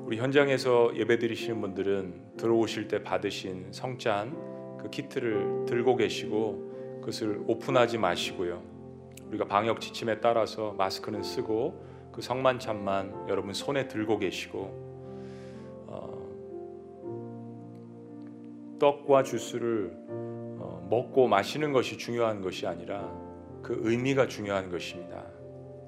[0.05, 4.55] 우리 현장에서 예배드리시는 분들은 들어오실 때 받으신 성찬
[4.86, 8.61] 그 키트를 들고 계시고 그것을 오픈하지 마시고요.
[9.29, 14.59] 우리가 방역 지침에 따라서 마스크는 쓰고 그 성만찬만 여러분 손에 들고 계시고
[15.88, 16.27] 어,
[18.79, 19.91] 떡과 주스를
[20.59, 23.11] 어, 먹고 마시는 것이 중요한 것이 아니라
[23.63, 25.25] 그 의미가 중요한 것입니다.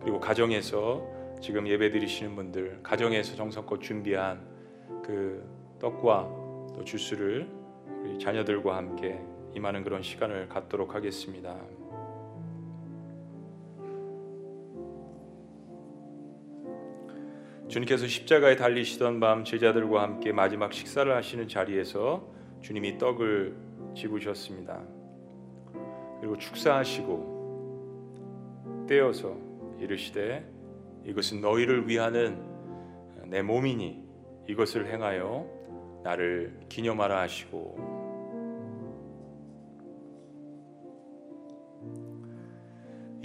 [0.01, 1.05] 그리고 가정에서
[1.39, 4.41] 지금 예배 드리시는 분들 가정에서 정성껏 준비한
[5.03, 5.47] 그
[5.79, 6.23] 떡과
[6.75, 7.56] 또 주스를
[8.07, 9.19] 우리 자녀들과 함께
[9.53, 11.57] 임하는 그런 시간을 갖도록 하겠습니다.
[17.67, 22.25] 주님께서 십자가에 달리시던 밤 제자들과 함께 마지막 식사를 하시는 자리에서
[22.61, 23.57] 주님이 떡을
[23.93, 24.81] 집으셨습니다.
[26.21, 27.35] 그리고 축사하시고
[28.87, 29.35] 떼어서
[29.79, 30.49] 이르시되
[31.03, 32.41] 이것은 너희를 위하는
[33.25, 34.07] 내 몸이니
[34.47, 35.45] 이것을 행하여
[36.05, 37.96] 나를 기념하라 하시고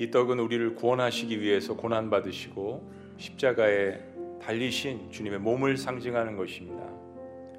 [0.03, 4.00] 이 떡은 우리를 구원하시기 위해서 고난 받으시고 십자가에
[4.42, 6.82] 달리신 주님의 몸을 상징하는 것입니다.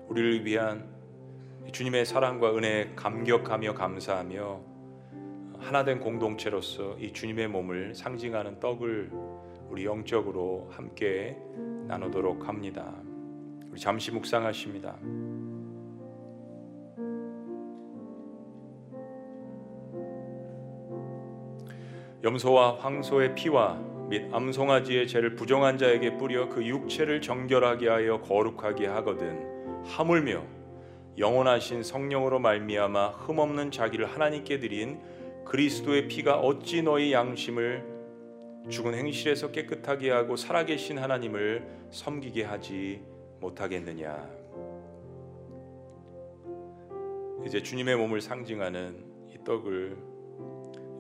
[0.10, 0.84] 우리를 위한
[1.72, 4.62] 주님의 사랑과 은혜에 감격하며 감사하며
[5.58, 9.10] 하나된 공동체로서 이 주님의 몸을 상징하는 떡을
[9.70, 11.38] 우리 영적으로 함께
[11.88, 12.94] 나누도록 합니다.
[13.72, 14.98] 우리 잠시 묵상하십니다.
[22.24, 23.76] 염소와 황소의 피와
[24.08, 30.42] 및 암송아지의 죄를 부정한 자에게 뿌려 그 육체를 정결하게 하여 거룩하게 하거든 하물며
[31.18, 35.02] 영원하신 성령으로 말미암아 흠없는 자기를 하나님께 드린
[35.44, 37.92] 그리스도의 피가 어찌 너희 양심을
[38.70, 43.04] 죽은 행실에서 깨끗하게 하고 살아계신 하나님을 섬기게 하지
[43.42, 44.30] 못하겠느냐?
[47.46, 49.98] 이제 주님의 몸을 상징하는 이 떡을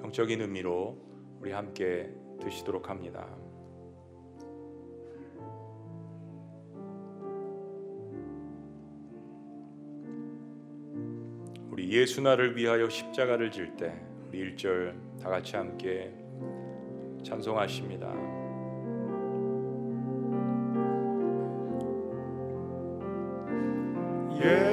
[0.04, 1.13] 영적인 의미로
[1.44, 3.28] 우리 함께 드시도록 합니다.
[11.70, 13.94] 우리 예수 나를 위하여 십자가를 질 때
[14.30, 16.14] 우리 1절 다 같이 함께
[17.26, 18.08] 찬송하십니다.
[24.42, 24.73] 예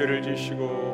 [0.00, 0.89] 죄를 지시고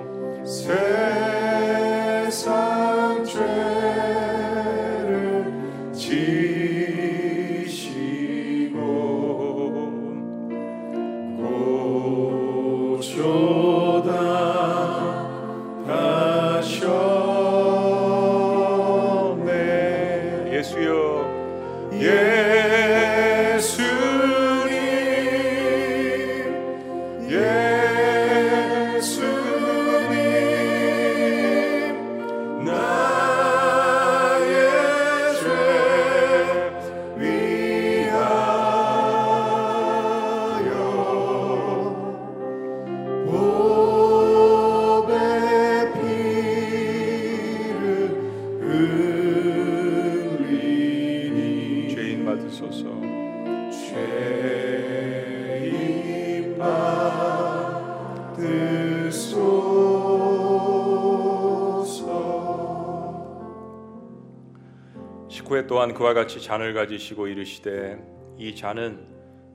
[65.56, 67.98] 19회 또한 그와 같이 잔을 가지시고 이르시되
[68.36, 69.06] 이 잔은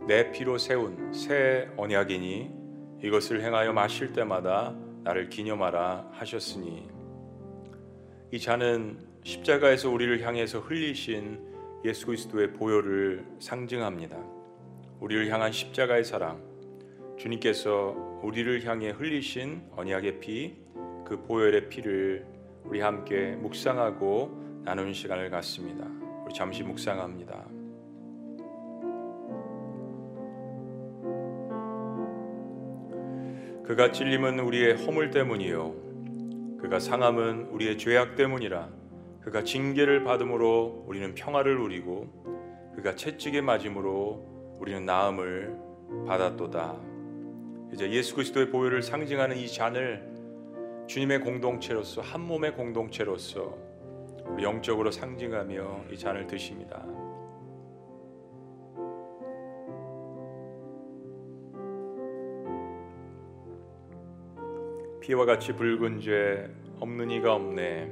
[0.07, 2.49] 내 피로 세운 새 언약이니
[3.03, 6.89] 이것을 행하여 마실 때마다 나를 기념하라 하셨으니
[8.31, 11.39] 이 잔은 십자가에서 우리를 향해서 흘리신
[11.85, 14.17] 예수 그리스도의 보혈을 상징합니다.
[14.99, 16.41] 우리를 향한 십자가의 사랑,
[17.17, 20.55] 주님께서 우리를 향해 흘리신 언약의 피,
[21.05, 22.25] 그 보혈의 피를
[22.63, 25.87] 우리 함께 묵상하고 나누는 시간을 갖습니다.
[26.23, 27.45] 우리 잠시 묵상합니다.
[33.63, 38.69] 그가 찔림은 우리의 허물 때문이요 그가 상함은 우리의 죄악 때문이라
[39.21, 45.55] 그가 징계를 받음으로 우리는 평화를 누리고 그가 채찍에 맞음으로 우리는 나음을
[46.05, 46.79] 받았도다.
[47.73, 50.07] 이제 예수 그리스도의 보혈을 상징하는 이 잔을
[50.87, 53.70] 주님의 공동체로서 한 몸의 공동체로서
[54.27, 56.85] 우리 영적으로 상징하며 이 잔을 드십니다.
[65.01, 66.49] 피와 같이 붉은 죄
[66.79, 67.91] 없는 이가 없네.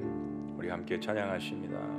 [0.57, 1.98] 우리 함께 찬양하십니다.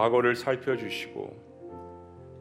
[0.00, 1.50] 과거를 살펴주시고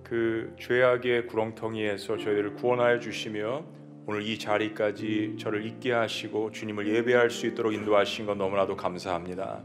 [0.06, 3.66] 그 죄악의 구렁텅이에서 저희들을 구원하여 주시며
[4.08, 9.62] 오늘 이 자리까지 저를 있게 하시고 주님을 예배할 수 있도록 인도하신 것 너무나도 감사합니다.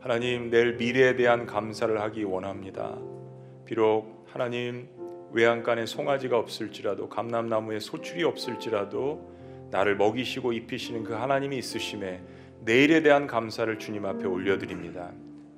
[0.00, 2.98] 하나님, 내일 미래에 대한 감사를 하기 원합니다.
[3.64, 4.88] 비록 하나님
[5.30, 12.20] 외양간에 송아지가 없을지라도 감람나무에 소출이 없을지라도 나를 먹이시고 입히시는 그 하나님이 있으심에
[12.64, 15.12] 내일에 대한 감사를 주님 앞에 올려드립니다.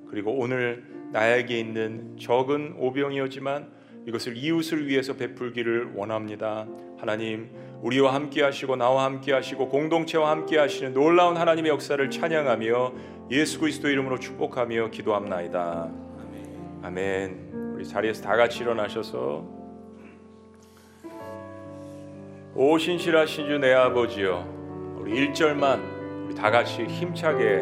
[0.07, 3.67] 그리고 오늘 나에게 있는 적은 오병이었지만
[4.07, 6.65] 이것을 이웃을 위해서 베풀기를 원합니다.
[6.97, 7.49] 하나님,
[7.81, 12.93] 우리와 함께 하시고 나와 함께 하시고 공동체와 함께 하시는 놀라운 하나님의 역사를 찬양하며
[13.31, 15.91] 예수 그리스도 이름으로 축복하며 기도합나이다.
[16.83, 17.73] 아멘.
[17.75, 19.45] 우리 자리에서 다 같이 일어나셔서
[22.55, 27.57] 오 신실하신 주 내 아버지여 우리 1절만 우리 다 같이 힘차게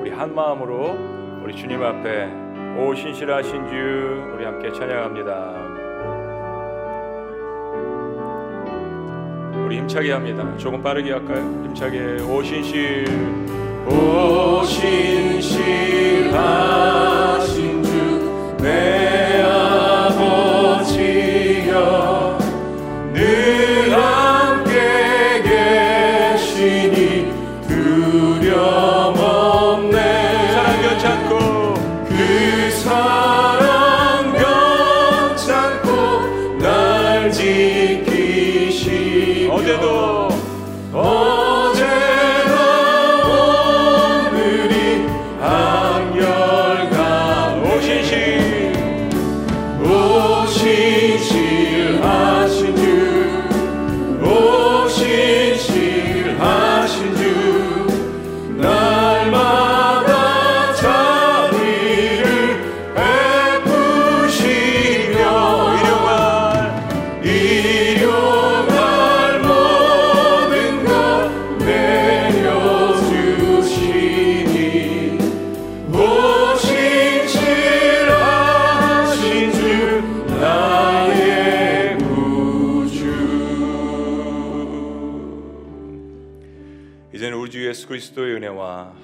[0.00, 5.52] 우리 한 마음으로 우리 주님 앞에 오 신실하신 주 우리 함께 찬양합니다.
[9.64, 10.56] 우리 힘차게 합니다.
[10.56, 11.40] 조금 빠르게 할까요?
[11.64, 13.04] 힘차게 오 신실
[13.86, 15.52] 오 신실하신
[17.82, 19.01] 주내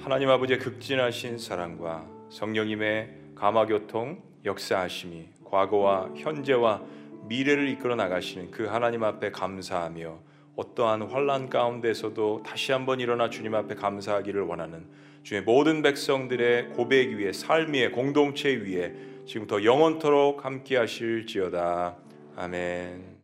[0.09, 6.81] 하나님 아버지의 극진하신 사랑과 성령님의 감화교통 역사하심이 과거와 현재와
[7.27, 10.17] 미래를 이끌어 나가시는 그 하나님 앞에 감사하며
[10.55, 14.87] 어떠한 환란 가운데서도 다시 한번 일어나 주님 앞에 감사하기를 원하는
[15.21, 18.95] 주의 모든 백성들의 고백 위에 삶 위에 공동체 위에
[19.27, 21.97] 지금부터 영원토록 함께 하실지어다
[22.35, 23.18] 아멘.